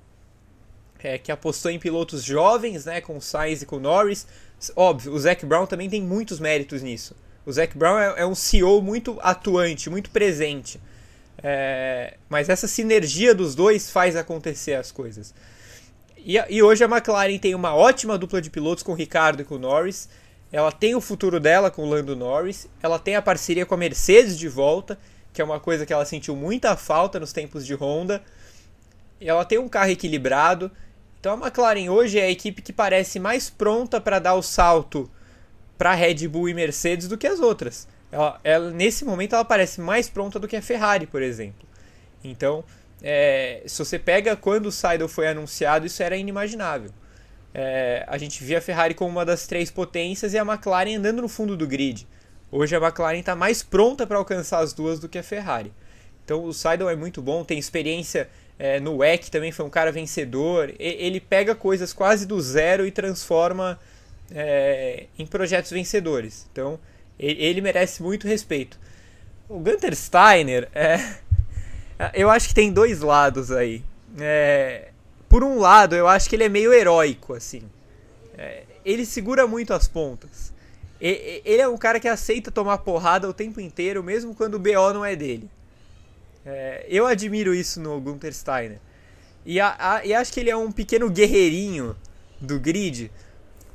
[1.03, 4.27] é, que apostou em pilotos jovens, né, com Sainz e com Norris.
[4.77, 7.17] Óbvio, o Zac Brown também tem muitos méritos nisso.
[7.45, 10.81] O Zac Brown é, é um CEO muito atuante, muito presente.
[11.43, 15.35] É, mas essa sinergia dos dois faz acontecer as coisas.
[16.17, 19.45] E, e hoje a McLaren tem uma ótima dupla de pilotos com o Ricardo e
[19.45, 20.09] com o Norris
[20.55, 23.77] ela tem o futuro dela com o Lando Norris, ela tem a parceria com a
[23.77, 24.97] Mercedes de volta,
[25.33, 28.23] que é uma coisa que ela sentiu muita falta nos tempos de Honda.
[29.21, 30.71] Ela tem um carro equilibrado.
[31.19, 35.11] Então a McLaren hoje é a equipe que parece mais pronta para dar o salto
[35.77, 37.89] para Red Bull e Mercedes do que as outras.
[38.11, 41.66] Ela, ela, nesse momento ela parece mais pronta do que a Ferrari, por exemplo.
[42.22, 42.64] Então,
[43.03, 46.91] é, se você pega quando o Seidel foi anunciado, isso era inimaginável.
[47.53, 51.22] É, a gente via a Ferrari como uma das três potências e a McLaren andando
[51.22, 52.07] no fundo do grid.
[52.51, 55.72] Hoje a McLaren está mais pronta para alcançar as duas do que a Ferrari.
[56.25, 59.93] Então o Seidel é muito bom, tem experiência é, no WEC, também foi um cara
[59.93, 60.70] vencedor.
[60.79, 63.79] E, ele pega coisas quase do zero e transforma
[64.35, 66.47] é, em projetos vencedores.
[66.53, 66.78] Então
[67.18, 68.78] ele, ele, merece muito respeito.
[69.49, 70.99] O Gunter Steiner, é,
[72.12, 73.85] eu acho que tem dois lados aí.
[74.18, 74.89] É,
[75.28, 77.62] por um lado, eu acho que ele é meio heróico, assim.
[78.37, 80.53] É, ele segura muito as pontas.
[81.01, 84.59] E, ele é um cara que aceita tomar porrada o tempo inteiro, mesmo quando o
[84.59, 85.49] BO não é dele.
[86.45, 88.78] É, eu admiro isso no Gunther Steiner.
[89.47, 91.97] E, a, a, e, acho que ele é um pequeno guerreirinho
[92.41, 93.11] do grid,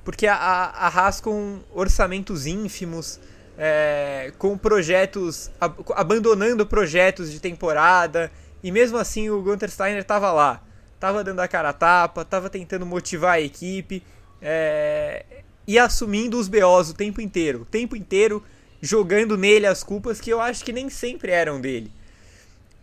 [0.10, 3.20] porque a, a, com orçamentos ínfimos,
[3.55, 8.32] é, com projetos, ab, abandonando projetos de temporada,
[8.64, 10.64] e mesmo assim o Gunther Steiner estava lá
[10.99, 14.03] tava dando a cara a tapa, tava tentando motivar a equipe
[14.41, 15.24] é,
[15.66, 17.62] e assumindo os BOs o tempo inteiro.
[17.62, 18.43] O tempo inteiro
[18.82, 21.91] jogando nele as culpas que eu acho que nem sempre eram dele.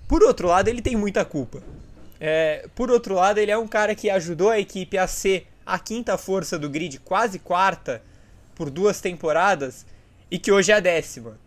[0.08, 1.60] Por outro lado, ele tem muita culpa.
[2.20, 5.78] É, por outro lado, ele é um cara que ajudou a equipe a ser a
[5.80, 8.00] quinta força do grid, quase quarta,
[8.54, 9.84] por duas temporadas,
[10.30, 11.38] e que hoje é a décima.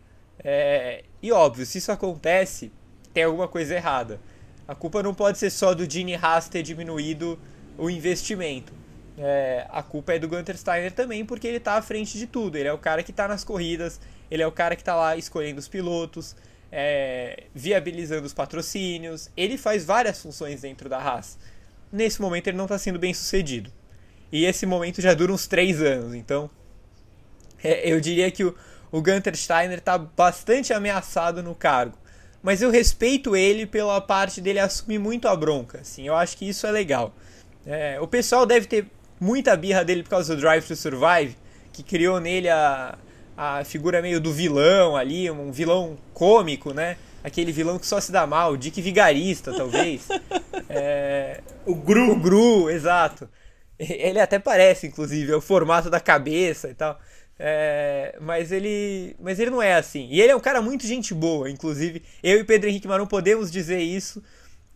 [0.44, 2.72] É, e óbvio, se isso acontece,
[3.14, 4.20] tem alguma coisa errada.
[4.68, 7.40] A culpa não pode ser só do Gene Haas ter diminuído
[7.78, 8.74] o investimento.
[9.18, 12.58] É, a culpa é do Gunter Steiner também, porque ele está à frente de tudo.
[12.58, 14.00] Ele é o cara que está nas corridas,
[14.30, 16.36] ele é o cara que está lá escolhendo os pilotos,
[16.72, 19.30] é, viabilizando os patrocínios.
[19.36, 21.38] Ele faz várias funções dentro da Haas.
[21.92, 23.72] Nesse momento ele não está sendo bem sucedido.
[24.32, 26.50] E esse momento já dura uns três anos, então
[27.64, 28.56] é, eu diria que o,
[28.92, 31.98] o Gunter Steiner está bastante ameaçado no cargo.
[32.42, 35.80] Mas eu respeito ele pela parte dele assumir muito a bronca.
[35.82, 37.14] Assim, eu acho que isso é legal.
[37.66, 38.88] É, o pessoal deve ter
[39.20, 41.36] muita birra dele por causa do Drive to Survive,
[41.74, 42.98] que criou nele a,
[43.36, 46.98] a figura meio do vilão ali, um vilão cômico, né?
[47.22, 50.08] Aquele vilão que só se dá mal, Dick Vigarista, talvez.
[50.72, 52.12] É, o Gru.
[52.12, 53.28] O Gru, exato.
[53.80, 57.00] Ele até parece, inclusive, é o formato da cabeça e tal.
[57.42, 60.10] É, mas ele mas ele não é assim.
[60.12, 62.04] E ele é um cara muito gente boa, inclusive.
[62.22, 64.22] Eu e Pedro Henrique Marum podemos dizer isso.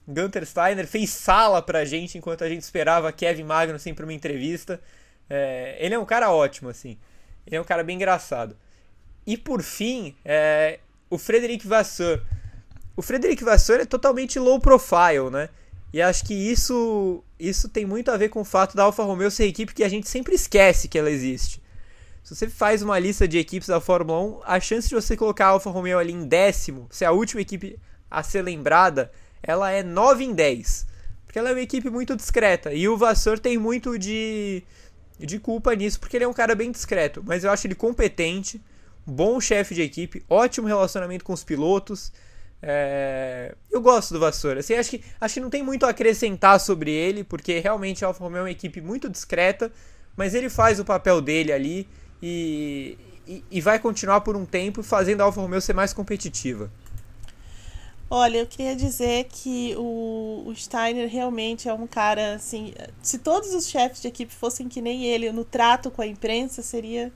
[0.08, 4.80] Gunter Steiner fez sala pra gente enquanto a gente esperava Kevin Magnussen para uma entrevista.
[5.30, 6.98] É, ele é um cara ótimo, assim.
[7.46, 8.56] Ele é um cara bem engraçado.
[9.26, 10.80] E por fim, é,
[11.10, 12.22] o Frederic Vasseur.
[12.96, 15.50] O Frederic Vasseur é totalmente low profile, né?
[15.94, 19.30] E acho que isso, isso tem muito a ver com o fato da Alfa Romeo
[19.30, 21.62] ser equipe que a gente sempre esquece que ela existe.
[22.24, 25.46] Se você faz uma lista de equipes da Fórmula 1, a chance de você colocar
[25.46, 27.78] a Alfa Romeo ali em décimo, ser a última equipe
[28.10, 29.12] a ser lembrada,
[29.44, 30.88] ela é 9 em 10.
[31.28, 32.74] Porque ela é uma equipe muito discreta.
[32.74, 34.64] E o Vasseur tem muito de,
[35.20, 37.22] de culpa nisso, porque ele é um cara bem discreto.
[37.24, 38.60] Mas eu acho ele competente,
[39.06, 42.12] bom chefe de equipe, ótimo relacionamento com os pilotos.
[42.66, 43.54] É...
[43.70, 44.62] Eu gosto do Vassoura.
[44.62, 48.08] Assim, acho, que, acho que não tem muito a acrescentar sobre ele, porque realmente a
[48.08, 49.70] Alfa Romeo é uma equipe muito discreta,
[50.16, 51.90] mas ele faz o papel dele ali
[52.22, 52.98] e,
[53.28, 56.72] e, e vai continuar por um tempo fazendo a Alfa Romeo ser mais competitiva.
[58.10, 63.56] Olha, eu queria dizer que o, o, Steiner realmente é um cara, assim, se todos
[63.56, 67.12] os chefes de equipe fossem que nem ele no trato com a imprensa, seria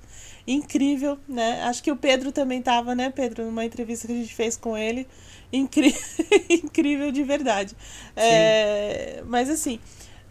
[0.48, 1.62] incrível, né?
[1.66, 4.76] Acho que o Pedro também estava, né, Pedro, numa entrevista que a gente fez com
[4.76, 5.08] ele.
[5.52, 5.96] Incri...
[6.50, 7.76] incrível de verdade.
[8.16, 9.80] É, mas assim,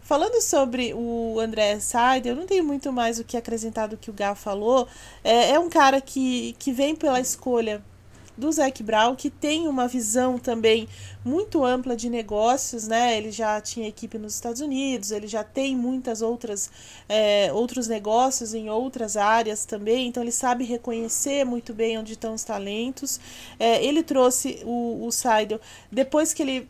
[0.07, 4.09] Falando sobre o André Saider, eu não tenho muito mais o que acrescentar do que
[4.09, 4.87] o Gá falou.
[5.21, 7.83] É, é um cara que, que vem pela escolha
[8.37, 10.87] do Zac Brown, que tem uma visão também
[11.25, 13.17] muito ampla de negócios, né?
[13.17, 16.69] Ele já tinha equipe nos Estados Unidos, ele já tem muitas outras
[17.09, 22.33] é, outros negócios em outras áreas também, então ele sabe reconhecer muito bem onde estão
[22.33, 23.19] os talentos.
[23.59, 25.59] É, ele trouxe o, o Seidel
[25.91, 26.69] depois que ele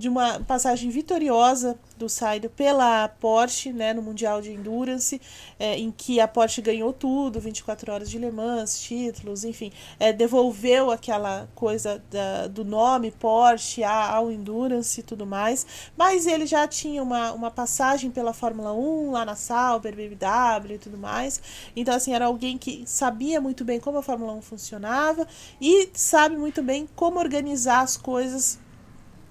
[0.00, 5.20] de uma passagem vitoriosa do Saido pela Porsche, né, no Mundial de Endurance,
[5.58, 10.10] é, em que a Porsche ganhou tudo, 24 horas de Le Mans, títulos, enfim, é,
[10.10, 16.66] devolveu aquela coisa da, do nome Porsche ao Endurance e tudo mais, mas ele já
[16.66, 21.42] tinha uma, uma passagem pela Fórmula 1, lá na Sauber, BMW e tudo mais,
[21.76, 25.28] então assim, era alguém que sabia muito bem como a Fórmula 1 funcionava
[25.60, 28.58] e sabe muito bem como organizar as coisas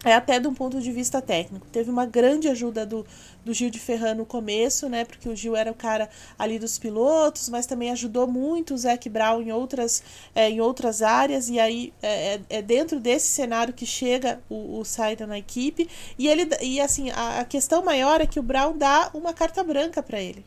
[0.04, 1.68] é até de um ponto de vista técnico.
[1.72, 3.06] Teve uma grande ajuda do,
[3.44, 5.04] do Gil de Ferran no começo, né?
[5.04, 9.10] Porque o Gil era o cara ali dos pilotos, mas também ajudou muito o Zac
[9.10, 10.02] Brown em outras,
[10.34, 11.50] é, em outras áreas.
[11.50, 15.90] E aí é, é, é dentro desse cenário que chega o, o Saida na equipe.
[16.18, 19.64] E ele e assim, a, a questão maior é que o Brown dá uma carta
[19.64, 20.46] branca para ele.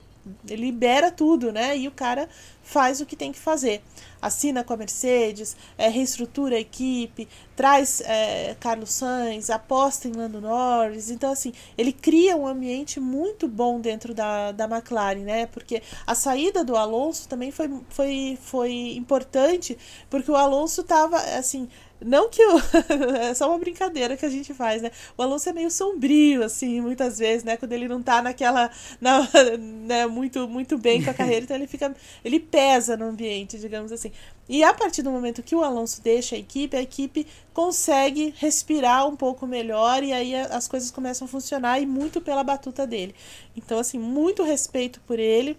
[0.49, 1.77] Ele libera tudo, né?
[1.77, 2.29] E o cara
[2.63, 3.83] faz o que tem que fazer.
[4.23, 10.41] Assina com a Mercedes, é, reestrutura a equipe, traz é, Carlos Sainz, aposta em Lando
[10.41, 11.11] Norris.
[11.11, 15.47] Então, assim, ele cria um ambiente muito bom dentro da, da McLaren, né?
[15.47, 19.77] Porque a saída do Alonso também foi, foi, foi importante,
[20.09, 21.69] porque o Alonso estava, assim,
[22.05, 22.59] não que o.
[23.21, 24.91] é só uma brincadeira que a gente faz, né?
[25.17, 27.57] O Alonso é meio sombrio, assim, muitas vezes, né?
[27.57, 28.71] Quando ele não tá naquela.
[29.01, 29.29] Na,
[29.59, 31.95] né, muito, muito bem com a carreira, então ele fica.
[32.25, 34.13] Ele pesa no ambiente, digamos assim.
[34.49, 39.07] E a partir do momento que o Alonso deixa a equipe, a equipe consegue respirar
[39.09, 43.15] um pouco melhor e aí as coisas começam a funcionar e muito pela batuta dele.
[43.57, 45.57] Então, assim, muito respeito por ele.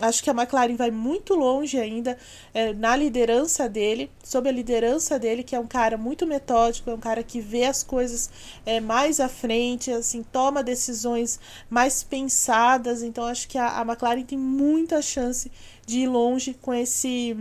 [0.00, 2.18] Acho que a McLaren vai muito longe ainda
[2.52, 6.94] é, na liderança dele, sob a liderança dele, que é um cara muito metódico, é
[6.94, 8.28] um cara que vê as coisas
[8.66, 11.38] é, mais à frente, assim, toma decisões
[11.70, 13.04] mais pensadas.
[13.04, 15.50] Então acho que a, a McLaren tem muita chance
[15.86, 17.36] de ir longe com esse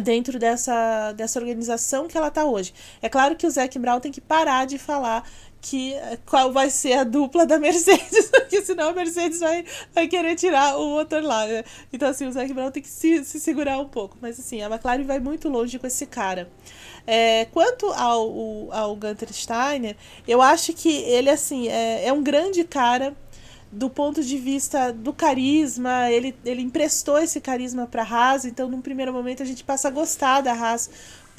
[0.00, 2.72] dentro dessa, dessa organização que ela está hoje.
[3.02, 5.28] É claro que o Zac Brown tem que parar de falar
[5.60, 5.94] que
[6.26, 10.78] qual vai ser a dupla da Mercedes, porque senão a Mercedes vai, vai querer tirar
[10.78, 11.64] o motor lá, né?
[11.92, 14.16] Então, assim, o Zac Brown tem que se, se segurar um pouco.
[14.20, 16.50] Mas, assim, a McLaren vai muito longe com esse cara.
[17.06, 19.96] É, quanto ao, ao Gunter Steiner,
[20.26, 23.14] eu acho que ele, assim, é, é um grande cara
[23.72, 28.68] do ponto de vista do carisma, ele, ele emprestou esse carisma para a Haas, então
[28.68, 30.90] num primeiro momento a gente passa a gostar da Haas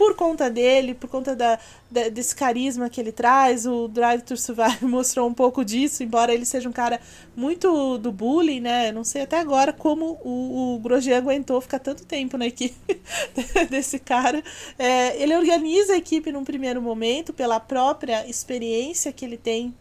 [0.02, 1.60] por conta dele, por conta da,
[1.92, 3.68] da, desse carisma que ele traz.
[3.68, 7.00] O Drive to Survive mostrou um pouco disso, embora ele seja um cara
[7.36, 8.92] muito do bullying, né?
[8.92, 13.00] Não sei até agora como o, o Grosjean aguentou ficar tanto tempo na equipe
[13.70, 14.44] desse cara.
[14.80, 19.72] É, ele organiza a equipe num primeiro momento pela própria experiência que ele tem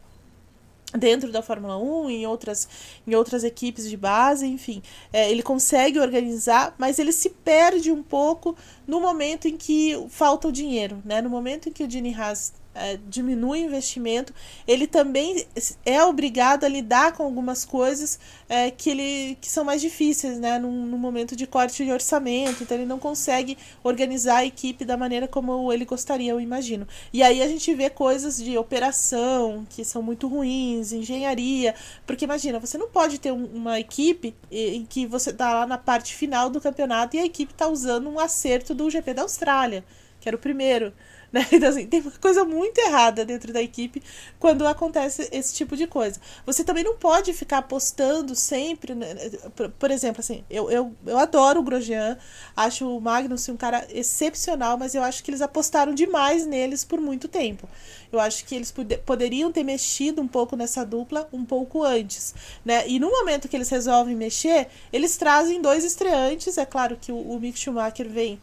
[0.97, 2.69] dentro da Fórmula 1, em outras,
[3.07, 4.83] em outras equipes de base, enfim.
[5.13, 10.49] É, ele consegue organizar, mas ele se perde um pouco no momento em que falta
[10.49, 11.23] o dinheiro, né?
[11.23, 14.33] No momento em que o Gene Haas é, diminui o investimento,
[14.67, 15.45] ele também
[15.85, 18.19] é obrigado a lidar com algumas coisas
[18.49, 20.59] é, que, ele, que são mais difíceis, né?
[20.59, 24.97] Num, num, momento de corte de orçamento, então ele não consegue organizar a equipe da
[24.97, 26.87] maneira como ele gostaria, eu imagino.
[27.13, 31.75] E aí a gente vê coisas de operação que são muito ruins, engenharia,
[32.07, 35.79] porque imagina, você não pode ter um, uma equipe em que você está lá na
[35.79, 39.85] parte final do campeonato e a equipe está usando um acerto do GP da Austrália,
[40.21, 40.93] que era o primeiro.
[41.33, 41.47] Né?
[41.53, 44.03] Então, assim, tem uma coisa muito errada dentro da equipe
[44.39, 46.21] quando acontece esse tipo de coisa.
[46.45, 48.95] Você também não pode ficar apostando sempre.
[48.97, 49.15] Né?
[49.55, 52.19] Por, por, exemplo, assim, eu, eu, eu adoro o Grosjean,
[52.57, 57.01] acho o Magnus um cara excepcional, mas eu acho que eles apostaram demais neles por
[57.01, 57.69] muito tempo.
[58.13, 58.75] Eu acho que eles
[59.07, 62.89] poderiam ter mexido um pouco nessa dupla um pouco antes, né?
[62.89, 66.59] E no momento que eles resolvem mexer, eles trazem dois estreantes.
[66.59, 68.41] É claro que o, o Mick Schumacher vem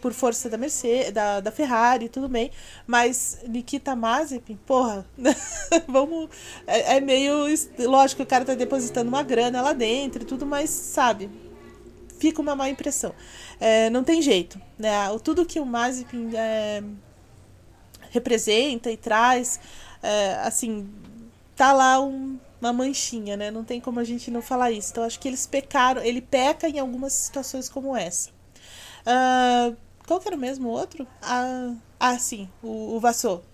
[0.00, 2.50] por força da Mercedes, da, da Ferrari, tudo bem.
[2.86, 5.06] Mas Nikita Mazepin, porra,
[5.86, 6.28] vamos.
[6.66, 7.46] É, é, meio.
[7.78, 11.30] Lógico que o cara tá depositando uma grana lá dentro e tudo, mas sabe.
[12.18, 13.14] Fica uma má impressão.
[13.60, 14.92] É, não tem jeito, né?
[15.22, 16.82] Tudo que o Mazepin é,
[18.10, 19.60] representa e traz,
[20.02, 20.88] é, assim,
[21.54, 23.50] tá lá um, uma manchinha, né?
[23.50, 24.90] Não tem como a gente não falar isso.
[24.90, 28.30] Então acho que eles pecaram, ele peca em algumas situações como essa.
[29.06, 29.76] Uh,
[30.08, 31.06] qual que era o mesmo outro?
[31.22, 33.44] Ah, ah sim, o, o Vassou.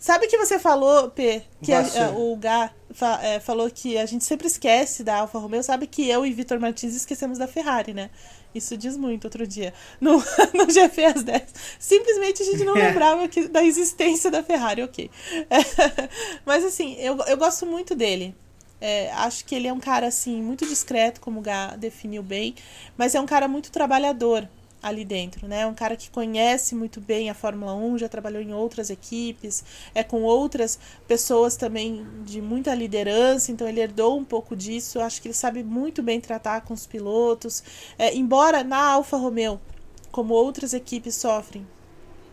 [0.00, 4.06] Sabe que você falou, P, que a, a, o Gá fa, é, falou que a
[4.06, 7.94] gente sempre esquece da Alfa Romeo, sabe que eu e Vitor Martins esquecemos da Ferrari,
[7.94, 8.10] né?
[8.52, 9.72] Isso diz muito outro dia.
[10.00, 10.14] No,
[10.54, 11.42] no GP às 10.
[11.78, 15.10] Simplesmente a gente não lembrava que, da existência da Ferrari, ok.
[15.50, 15.58] É,
[16.44, 18.34] mas assim, eu, eu gosto muito dele.
[18.80, 22.54] É, acho que ele é um cara assim muito discreto, como o Gá definiu bem,
[22.96, 24.48] mas é um cara muito trabalhador
[24.82, 25.66] ali dentro, né?
[25.66, 29.64] Um cara que conhece muito bem a Fórmula 1, já trabalhou em outras equipes,
[29.94, 35.00] é com outras pessoas também de muita liderança, então ele herdou um pouco disso.
[35.00, 37.62] Acho que ele sabe muito bem tratar com os pilotos.
[37.98, 39.60] É, embora na Alfa Romeo,
[40.10, 41.66] como outras equipes sofrem,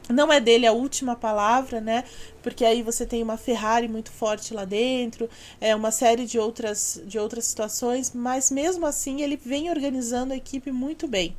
[0.09, 2.05] não é dele a última palavra, né?
[2.41, 5.29] Porque aí você tem uma Ferrari muito forte lá dentro,
[5.59, 10.37] é uma série de outras de outras situações, mas mesmo assim ele vem organizando a
[10.37, 11.35] equipe muito bem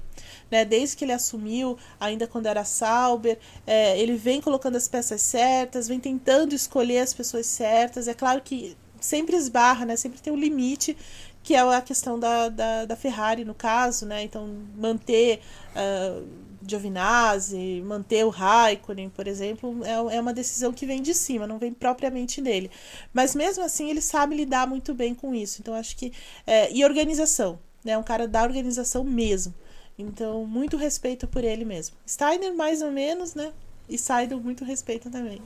[0.50, 0.64] né?
[0.64, 5.88] Desde que ele assumiu, ainda quando era Sauber, é, ele vem colocando as peças certas,
[5.88, 8.08] vem tentando escolher as pessoas certas.
[8.08, 9.96] É claro que sempre esbarra, né?
[9.96, 10.96] Sempre tem um limite
[11.42, 14.22] que é a questão da, da, da Ferrari, no caso, né?
[14.22, 14.46] Então,
[14.76, 15.40] manter
[15.74, 16.26] uh,
[16.66, 21.58] Giovinazzi, manter o Raikkonen, por exemplo, é, é uma decisão que vem de cima, não
[21.58, 22.70] vem propriamente dele.
[23.14, 25.60] Mas mesmo assim, ele sabe lidar muito bem com isso.
[25.60, 26.12] Então, acho que.
[26.46, 27.96] É, e organização, né?
[27.96, 29.54] Um cara da organização mesmo.
[29.98, 31.96] Então, muito respeito por ele mesmo.
[32.06, 33.52] Steiner, mais ou menos, né?
[33.88, 35.42] E Seidel, muito respeito também.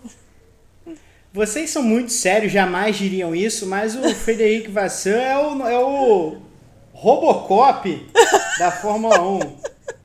[1.33, 6.37] Vocês são muito sérios, jamais diriam isso, mas o Frederic Vassan é o, é o
[6.93, 8.07] Robocop
[8.59, 9.57] da Fórmula 1.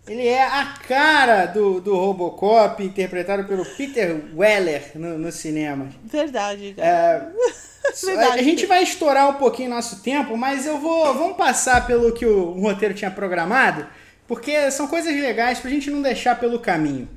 [0.07, 5.89] Ele é a cara do, do Robocop, interpretado pelo Peter Weller no, no cinema.
[6.05, 6.75] Verdade.
[6.77, 7.23] É,
[8.05, 8.39] Verdade.
[8.39, 11.13] A gente vai estourar um pouquinho nosso tempo, mas eu vou.
[11.13, 13.85] Vamos passar pelo que o roteiro tinha programado.
[14.27, 17.07] Porque são coisas legais para a gente não deixar pelo caminho.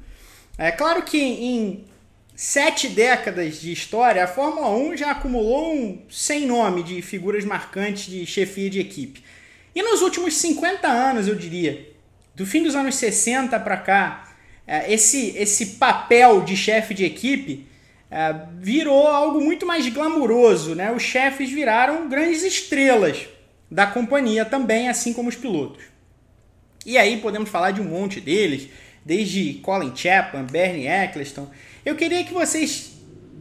[0.56, 1.84] É claro que em
[2.36, 8.06] sete décadas de história, a Fórmula 1 já acumulou um sem nome de figuras marcantes
[8.06, 9.22] de chefia de equipe.
[9.74, 11.86] E nos últimos 50 anos, eu diria,
[12.34, 14.34] do fim dos anos 60 para cá,
[14.66, 17.66] é, esse, esse papel de chefe de equipe
[18.11, 20.74] é, virou algo muito mais glamuroso.
[20.74, 20.90] Né?
[20.92, 23.28] Os chefes viraram grandes estrelas
[23.70, 25.89] da companhia também, assim como os pilotos.
[26.85, 28.68] E aí podemos falar de um monte deles,
[29.05, 31.49] desde Colin Chapman, Bernie Eccleston.
[31.85, 32.93] Eu queria que vocês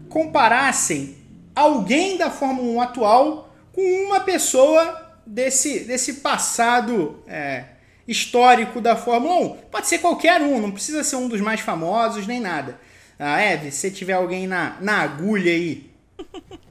[0.10, 1.16] comparassem
[1.56, 7.66] alguém da Fórmula 1 atual com uma pessoa desse, desse passado é,
[8.08, 9.58] histórico da Fórmula 1.
[9.72, 12.80] Pode ser qualquer um, não precisa ser um dos mais famosos nem nada.
[13.18, 15.90] Ah, Eve, se tiver alguém na, na agulha aí.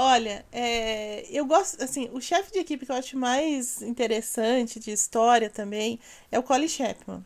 [0.00, 4.92] Olha, é, eu gosto, assim, o chefe de equipe que eu acho mais interessante de
[4.92, 5.98] história também
[6.30, 7.24] é o Colin Chapman.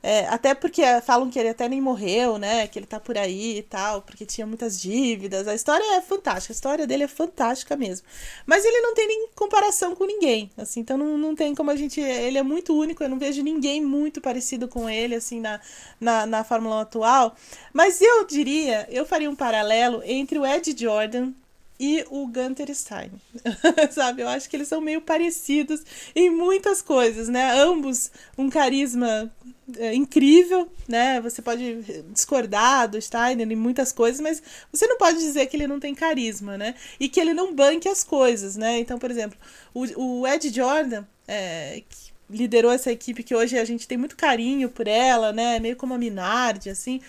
[0.00, 2.68] É, até porque falam que ele até nem morreu, né?
[2.68, 5.48] Que ele tá por aí e tal, porque tinha muitas dívidas.
[5.48, 8.06] A história é fantástica, a história dele é fantástica mesmo.
[8.46, 11.76] Mas ele não tem nem comparação com ninguém, assim, então não, não tem como a
[11.76, 12.00] gente.
[12.00, 15.60] Ele é muito único, eu não vejo ninguém muito parecido com ele, assim, na,
[16.00, 17.34] na, na Fórmula 1 atual.
[17.72, 21.32] Mas eu diria, eu faria um paralelo entre o Ed Jordan
[21.78, 23.12] e o Gunter Stein.
[23.90, 24.22] Sabe?
[24.22, 25.82] Eu acho que eles são meio parecidos
[26.14, 27.52] em muitas coisas, né?
[27.52, 29.32] Ambos um carisma
[29.78, 31.20] é, incrível, né?
[31.20, 35.66] Você pode discordar do Steiner em muitas coisas, mas você não pode dizer que ele
[35.66, 36.74] não tem carisma, né?
[36.98, 38.78] E que ele não banque as coisas, né?
[38.78, 39.38] Então, por exemplo,
[39.74, 44.16] o, o Ed Jordan, é, que liderou essa equipe que hoje a gente tem muito
[44.16, 45.58] carinho por ela, né?
[45.58, 47.00] Meio como a Minardi, assim.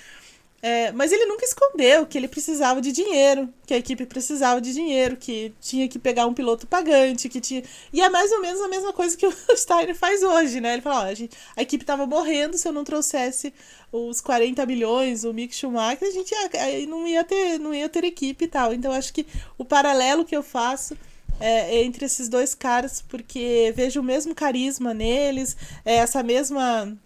[0.60, 4.74] É, mas ele nunca escondeu que ele precisava de dinheiro, que a equipe precisava de
[4.74, 7.64] dinheiro, que tinha que pegar um piloto pagante, que tinha.
[7.94, 10.74] E é mais ou menos a mesma coisa que o Steiner faz hoje, né?
[10.74, 13.54] Ele fala, a, gente, a equipe estava morrendo se eu não trouxesse
[13.92, 18.04] os 40 milhões, o Mick Schumacher, a gente ia, não, ia ter, não ia ter
[18.04, 18.74] equipe e tal.
[18.74, 19.28] Então acho que
[19.60, 20.98] o paralelo que eu faço
[21.40, 25.56] é, entre esses dois caras, porque vejo o mesmo carisma neles,
[25.86, 26.98] é, essa mesma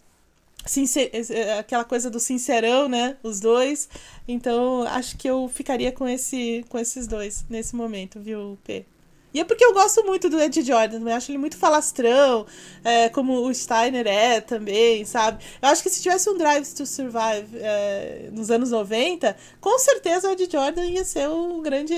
[0.65, 1.09] Sincer...
[1.13, 3.17] É, aquela coisa do sincerão, né?
[3.23, 3.89] Os dois.
[4.27, 8.85] Então, acho que eu ficaria com, esse, com esses dois nesse momento, viu, P?
[9.33, 12.45] E é porque eu gosto muito do Ed Jordan, eu acho ele muito falastrão,
[12.83, 15.41] é, como o Steiner é também, sabe?
[15.61, 20.27] Eu acho que se tivesse um Drive to Survive é, nos anos 90, com certeza
[20.27, 21.93] o Ed Jordan ia ser o grande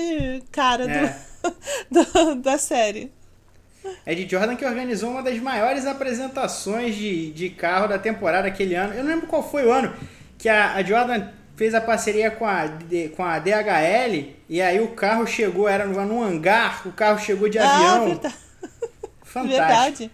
[0.52, 1.16] cara é.
[1.90, 3.10] do, do, da série.
[4.06, 8.94] Ed Jordan que organizou uma das maiores apresentações de, de carro da temporada aquele ano.
[8.94, 9.94] Eu não lembro qual foi o ano
[10.38, 12.64] que a, a Jordan fez a parceria com a,
[13.16, 17.58] com a DHL e aí o carro chegou, era num hangar, o carro chegou de
[17.58, 18.06] ah, avião.
[18.06, 18.34] Verdade.
[19.22, 19.66] Fantástico.
[19.66, 20.10] Verdade.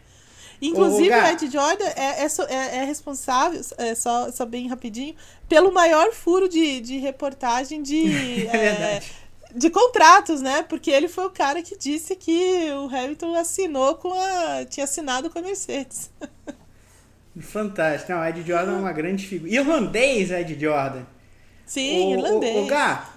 [0.62, 5.16] Inclusive, o Ed Jordan é, é, é, é responsável, é, só, só bem rapidinho,
[5.48, 8.46] pelo maior furo de, de reportagem de.
[8.52, 9.20] é verdade
[9.54, 10.62] de contratos, né?
[10.62, 14.64] Porque ele foi o cara que disse que o Hamilton assinou com a.
[14.64, 16.10] tinha assinado com a Mercedes.
[17.40, 18.12] Fantástico.
[18.12, 19.52] Não, Ed Jordan é uma grande figura.
[19.52, 21.04] Irlandês, Ed Jordan.
[21.64, 22.56] Sim, o, irlandês.
[22.56, 23.10] O, o Gá,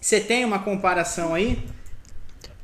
[0.00, 1.64] você tem uma comparação aí?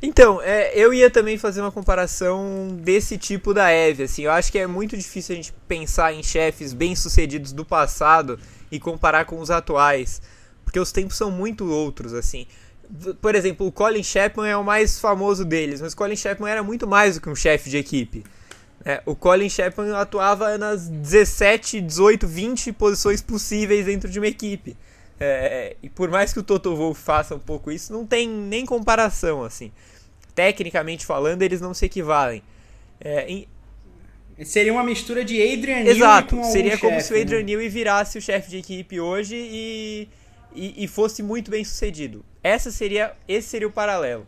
[0.00, 4.52] Então, é, eu ia também fazer uma comparação desse tipo da Eve, assim, eu acho
[4.52, 8.38] que é muito difícil a gente pensar em chefes bem-sucedidos do passado
[8.70, 10.22] e comparar com os atuais,
[10.64, 12.46] porque os tempos são muito outros, assim
[13.20, 16.62] por exemplo, o Colin Chapman é o mais famoso deles, mas o Colin Chapman era
[16.62, 18.24] muito mais do que um chefe de equipe.
[18.84, 24.76] É, o Colin Chapman atuava nas 17, 18, 20 posições possíveis dentro de uma equipe.
[25.20, 28.64] É, e por mais que o Toto Wolff faça um pouco isso, não tem nem
[28.64, 29.72] comparação, assim.
[30.34, 32.43] Tecnicamente falando, eles não se equivalem.
[33.01, 33.49] É, em...
[34.45, 37.45] Seria uma mistura de Adrian Exato, Newey com seria como se o Adrian né?
[37.45, 40.09] Newey virasse o chefe de equipe hoje e
[40.55, 42.24] e, e fosse muito bem sucedido.
[42.43, 44.26] Essa seria, esse seria o paralelo.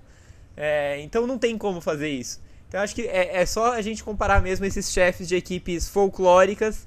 [0.57, 2.41] É, então não tem como fazer isso.
[2.69, 6.87] Então acho que é, é, só a gente comparar mesmo esses chefes de equipes folclóricas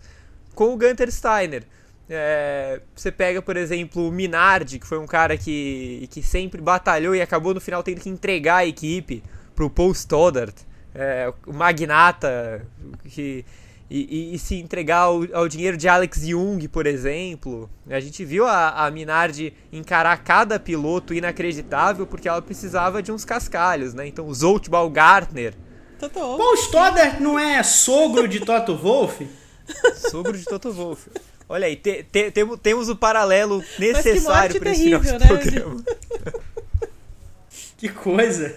[0.55, 1.63] com o Gunter Steiner.
[2.09, 7.15] É, você pega, por exemplo, o Minardi, que foi um cara que, que sempre batalhou
[7.15, 9.23] e acabou no final tendo que entregar a equipe
[9.55, 10.55] para o Paul Stoddart,
[10.93, 12.65] é, o magnata
[13.09, 13.45] que
[13.93, 17.69] e, e, e, se entregar ao, ao, dinheiro de Alex Young, por exemplo.
[17.87, 23.23] A gente viu a, a Minardi encarar cada piloto inacreditável porque ela precisava de uns
[23.23, 24.07] cascalhos, né?
[24.07, 25.53] Então, o Zolt Baumgartner.
[25.99, 26.15] Toto.
[26.15, 29.29] Paul Stoddart não é sogro de Toto Wolff?
[30.09, 31.11] sogro de Toto Wolff.
[31.47, 35.27] Olha aí, te, te, temos, temos o paralelo necessário para esse final de né?
[35.27, 35.83] programa.
[37.77, 38.55] que coisa.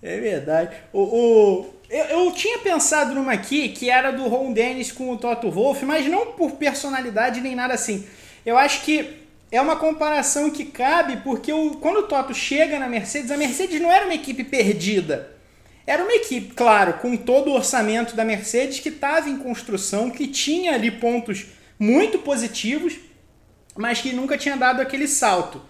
[0.00, 0.74] É verdade.
[0.90, 5.18] O, o, eu, eu, tinha pensado numa aqui que era do Ron Dennis com o
[5.18, 8.06] Toto Wolff, mas não por personalidade nem nada assim.
[8.46, 9.18] Eu acho que
[9.50, 13.78] é uma comparação que cabe porque o, quando o Toto chega na Mercedes, a Mercedes
[13.78, 15.36] não era uma equipe perdida.
[15.86, 20.26] Era uma equipe, claro, com todo o orçamento da Mercedes que estava em construção, que
[20.26, 21.46] tinha ali pontos
[21.78, 22.94] muito positivos,
[23.76, 25.60] mas que nunca tinha dado aquele salto,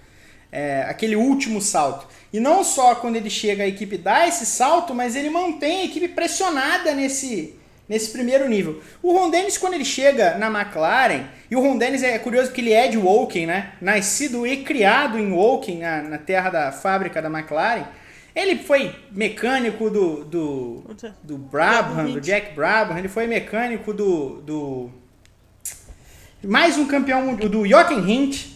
[0.52, 2.06] é, aquele último salto.
[2.30, 5.84] E não só quando ele chega a equipe dá esse salto, mas ele mantém a
[5.86, 7.56] equipe pressionada nesse,
[7.88, 8.82] nesse primeiro nível.
[9.02, 12.60] O Ron Dennis, quando ele chega na McLaren, e o Ron Dennis é curioso porque
[12.60, 13.72] ele é de Woking, né?
[13.80, 17.84] Nascido e criado em Woking, na, na terra da fábrica da McLaren.
[18.34, 20.84] Ele foi mecânico do, do,
[21.22, 24.90] do Brabham, do Jack Brabham, ele foi mecânico do, do
[26.42, 28.52] mais um campeão do Jochen Hint.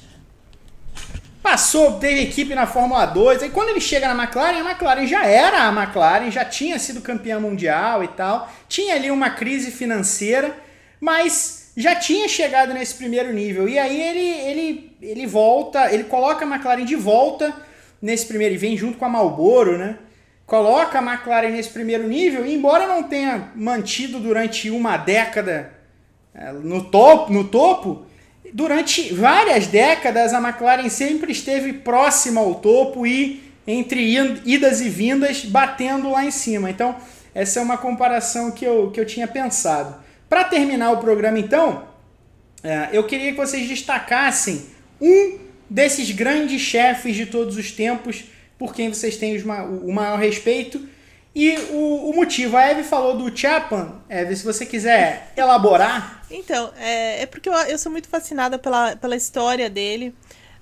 [1.46, 3.44] Passou, teve equipe na Fórmula 2.
[3.44, 7.00] Aí quando ele chega na McLaren, a McLaren já era a McLaren, já tinha sido
[7.00, 8.50] campeão mundial e tal.
[8.68, 10.52] Tinha ali uma crise financeira,
[11.00, 13.68] mas já tinha chegado nesse primeiro nível.
[13.68, 17.54] E aí ele, ele, ele volta, ele coloca a McLaren de volta
[18.02, 20.00] nesse primeiro e vem junto com a Marlboro, né?
[20.44, 25.72] Coloca a McLaren nesse primeiro nível, e embora não tenha mantido durante uma década
[26.34, 28.04] é, no topo, no topo,
[28.52, 34.00] durante várias décadas a McLaren sempre esteve próxima ao topo e entre
[34.44, 36.70] idas e vindas batendo lá em cima.
[36.70, 36.96] Então,
[37.34, 39.96] essa é uma comparação que eu, que eu tinha pensado.
[40.28, 41.86] Para terminar o programa, então,
[42.62, 44.66] é, eu queria que vocês destacassem
[45.00, 48.24] um desses grandes chefes de todos os tempos,
[48.58, 50.80] por quem vocês têm o maior respeito.
[51.36, 56.24] E o, o motivo, a Eve falou do Chapman, Eve, se você quiser elaborar.
[56.30, 60.14] Então, é, é porque eu, eu sou muito fascinada pela, pela história dele.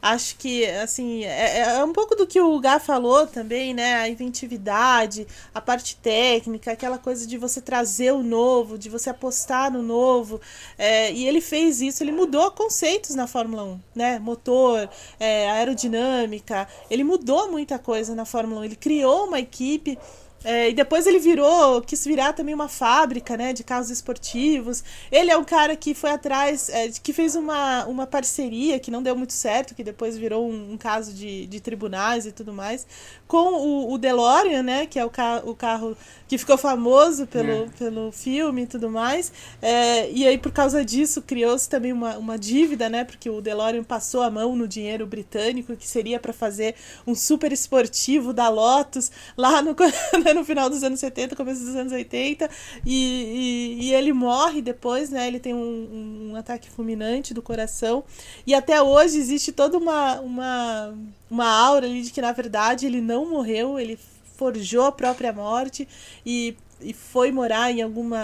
[0.03, 3.95] Acho que, assim, é, é, um pouco do que o Gá falou também, né?
[3.95, 9.71] A inventividade, a parte técnica, aquela coisa de você trazer o novo, de você apostar
[9.71, 10.41] no novo.
[10.77, 14.19] É, e ele fez isso, ele mudou conceitos na Fórmula 1, né?
[14.19, 14.91] Motor,
[15.21, 18.65] é, aerodinâmica, ele mudou muita coisa na Fórmula 1.
[18.65, 19.97] Ele criou uma equipe
[20.45, 24.85] é, e depois ele virou, quis virar também uma fábrica, né, de carros esportivos.
[25.11, 29.03] Ele é um cara que foi atrás, é, que fez uma, uma parceria que não
[29.03, 32.87] deu muito certo, que depois virou um, um caso de, de tribunais e tudo mais,
[33.27, 35.97] com o, o DeLorean, né, que é o, ca o carro
[36.35, 37.67] que ficou famoso pelo, é.
[37.79, 39.33] pelo filme e tudo mais.
[39.63, 43.85] É, e aí, por causa disso, criou-se também uma, uma dívida, né, porque o DeLorean
[43.85, 46.75] passou a mão no dinheiro britânico, que seria para fazer
[47.07, 49.75] um super esportivo da Lotus lá no
[50.35, 52.51] no final dos anos 70, começo dos anos 80,
[52.85, 55.29] e, e, e ele morre depois, né?
[55.29, 58.03] Ele tem um, um, ataque fulminante do coração,
[58.47, 60.95] e até hoje existe toda uma, uma,
[61.31, 63.99] uma aura ali de que, na verdade, ele não morreu, ele
[64.37, 65.89] forjou a própria morte
[66.25, 68.23] e, e foi morar em alguma,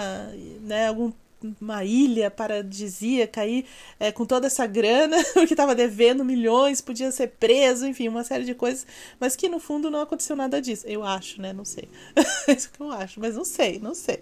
[0.61, 1.11] né, algum
[1.59, 3.65] uma ilha paradisíaca aí,
[3.99, 8.45] é, com toda essa grana, que estava devendo milhões, podia ser preso, enfim, uma série
[8.45, 8.85] de coisas,
[9.19, 10.85] mas que no fundo não aconteceu nada disso.
[10.87, 11.53] Eu acho, né?
[11.53, 11.89] Não sei.
[12.47, 14.19] Isso que eu acho, mas não sei, não sei.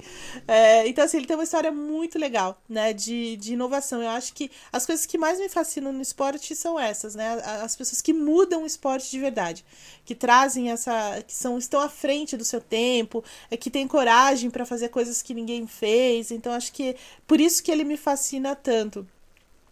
[0.47, 2.93] É, então, assim, ele tem uma história muito legal, né?
[2.93, 4.01] De, de inovação.
[4.01, 7.33] Eu acho que as coisas que mais me fascinam no esporte são essas, né?
[7.63, 9.65] As pessoas que mudam o esporte de verdade,
[10.05, 11.23] que trazem essa.
[11.25, 15.21] que são, estão à frente do seu tempo, é, que têm coragem para fazer coisas
[15.21, 16.31] que ninguém fez.
[16.31, 16.95] Então, acho que
[17.27, 19.07] por isso que ele me fascina tanto.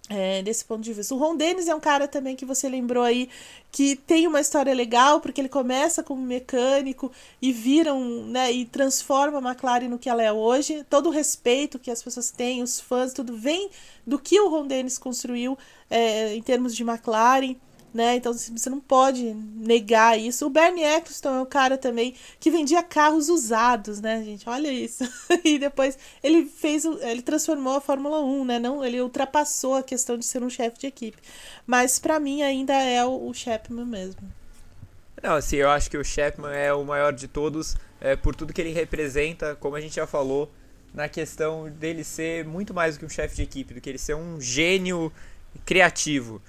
[0.10, 1.14] É, desse ponto de vista.
[1.14, 3.28] O Ron Dennis é um cara também que você lembrou aí
[3.70, 7.12] que tem uma história legal, porque ele começa como mecânico
[7.42, 10.86] e viram, né, e transforma a McLaren no que ela é hoje.
[10.90, 13.70] Todo o respeito que as pessoas têm, os fãs, tudo vem
[14.06, 15.58] do que o Ron Dennis construiu
[15.90, 17.58] é, em termos de McLaren
[17.98, 18.16] né?
[18.16, 20.46] Então você não pode negar isso.
[20.46, 24.48] O Bernie Eccleston é um cara também que vendia carros usados, né, gente?
[24.48, 25.04] Olha isso.
[25.44, 28.60] e depois ele fez, ele transformou a Fórmula 1, né?
[28.60, 31.18] Não, ele ultrapassou a questão de ser um chefe de equipe.
[31.66, 34.22] Mas para mim ainda é o, o Chapman mesmo.
[35.22, 38.54] Não, assim, eu acho que o Chapman é o maior de todos, é, por tudo
[38.54, 40.52] que ele representa, como a gente já falou,
[40.94, 43.98] na questão dele ser muito mais do que um chefe de equipe, do que ele
[43.98, 45.12] ser um gênio
[45.66, 46.40] criativo.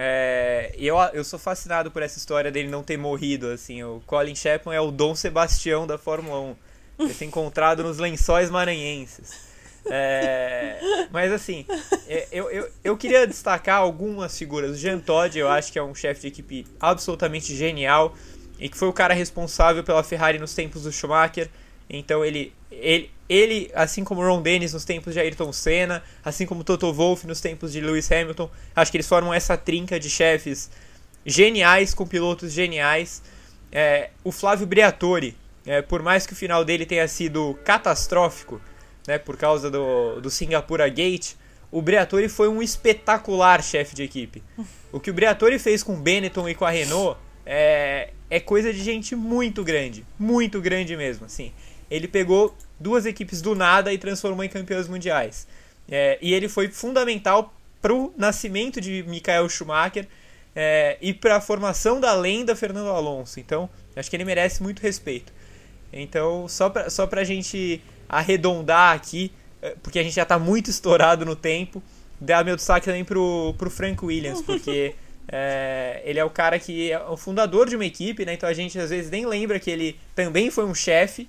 [0.00, 3.82] É, eu, eu sou fascinado por essa história dele não ter morrido, assim.
[3.82, 6.56] O Colin Chapman é o Dom Sebastião da Fórmula 1.
[7.00, 9.48] Ele foi encontrado nos lençóis maranhenses.
[9.90, 10.78] É,
[11.10, 11.66] mas assim,
[12.06, 14.70] é, eu, eu, eu queria destacar algumas figuras.
[14.70, 18.14] O Jean Todt, eu acho que é um chefe de equipe absolutamente genial
[18.60, 21.50] e que foi o cara responsável pela Ferrari nos tempos do Schumacher.
[21.88, 26.64] Então ele, ele, ele, assim como Ron Dennis nos tempos de Ayrton Senna, assim como
[26.64, 30.70] Toto Wolff nos tempos de Lewis Hamilton, acho que eles formam essa trinca de chefes
[31.24, 33.22] geniais com pilotos geniais.
[33.72, 35.36] É, o Flávio Briatore,
[35.66, 38.60] é, por mais que o final dele tenha sido catastrófico,
[39.06, 41.34] né, por causa do, do Singapura Gate,
[41.70, 44.42] o Briatore foi um espetacular chefe de equipe.
[44.90, 48.72] O que o Briatore fez com o Benetton e com a Renault é, é coisa
[48.72, 51.52] de gente muito grande, muito grande mesmo, assim.
[51.90, 55.46] Ele pegou duas equipes do nada e transformou em campeões mundiais.
[55.90, 60.06] É, e ele foi fundamental para o nascimento de Michael Schumacher
[60.54, 63.40] é, e para a formação da lenda Fernando Alonso.
[63.40, 65.32] Então, acho que ele merece muito respeito.
[65.92, 69.32] Então, só para só a gente arredondar aqui,
[69.62, 71.82] é, porque a gente já está muito estourado no tempo,
[72.20, 74.94] dar meu destaque também pro, pro Frank Williams, porque
[75.30, 78.34] é, ele é o cara que é o fundador de uma equipe, né?
[78.34, 81.28] Então a gente às vezes nem lembra que ele também foi um chefe,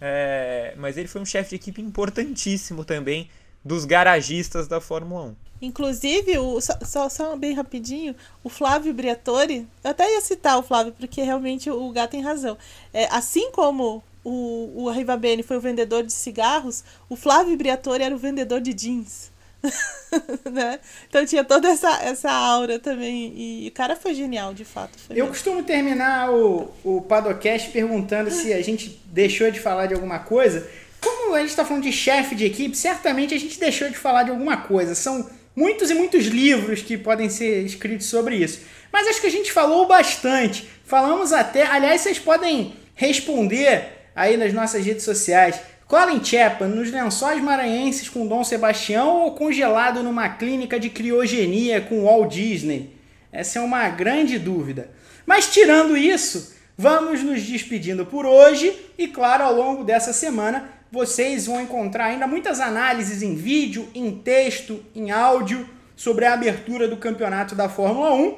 [0.00, 3.28] é, mas ele foi um chefe de equipe importantíssimo também
[3.64, 5.36] dos garagistas da Fórmula 1.
[5.60, 8.14] Inclusive, o, só, só, bem rapidinho,
[8.44, 12.56] o Flávio Briatore, eu até ia citar o Flávio, porque realmente o gato tem razão.
[12.92, 18.04] É, assim como o, o Arriva Bene foi o vendedor de cigarros, o Flávio Briatore
[18.04, 19.27] era o vendedor de jeans.
[20.50, 20.78] né?
[21.08, 23.32] Então tinha toda essa, essa aura também.
[23.36, 24.92] E o cara foi genial, de fato.
[25.10, 25.28] eu mesmo.
[25.28, 30.68] costumo terminar o, o Padocast perguntando se a gente deixou de falar de alguma coisa.
[31.00, 34.24] Como a gente está falando de chefe de equipe, certamente a gente deixou de falar
[34.24, 34.94] de alguma coisa.
[34.94, 38.60] São muitos e muitos livros que podem ser escritos sobre isso.
[38.92, 40.68] Mas acho que a gente falou bastante.
[40.84, 41.66] Falamos até.
[41.66, 45.60] Aliás, vocês podem responder aí nas nossas redes sociais.
[45.88, 52.04] Colin Chapman nos lençóis maranhenses com Dom Sebastião ou congelado numa clínica de criogenia com
[52.04, 52.94] Walt Disney?
[53.32, 54.90] Essa é uma grande dúvida.
[55.24, 61.46] Mas tirando isso, vamos nos despedindo por hoje e, claro, ao longo dessa semana vocês
[61.46, 65.66] vão encontrar ainda muitas análises em vídeo, em texto, em áudio
[65.96, 68.36] sobre a abertura do campeonato da Fórmula 1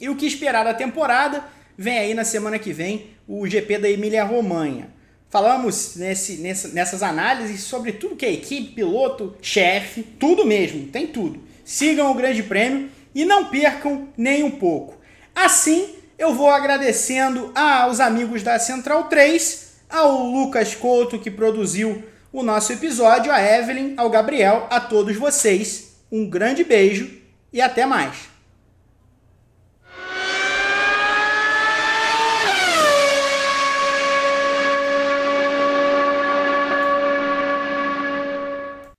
[0.00, 1.44] e o que esperar da temporada.
[1.78, 4.95] Vem aí na semana que vem o GP da Emília-Romanha.
[5.28, 11.06] Falamos nesse, nessa, nessas análises sobre tudo que é equipe, piloto, chefe, tudo mesmo, tem
[11.06, 11.40] tudo.
[11.64, 14.96] Sigam o Grande Prêmio e não percam nem um pouco.
[15.34, 15.88] Assim,
[16.18, 22.72] eu vou agradecendo aos amigos da Central 3, ao Lucas Couto que produziu o nosso
[22.72, 25.96] episódio, a Evelyn, ao Gabriel, a todos vocês.
[26.10, 27.10] Um grande beijo
[27.52, 28.35] e até mais.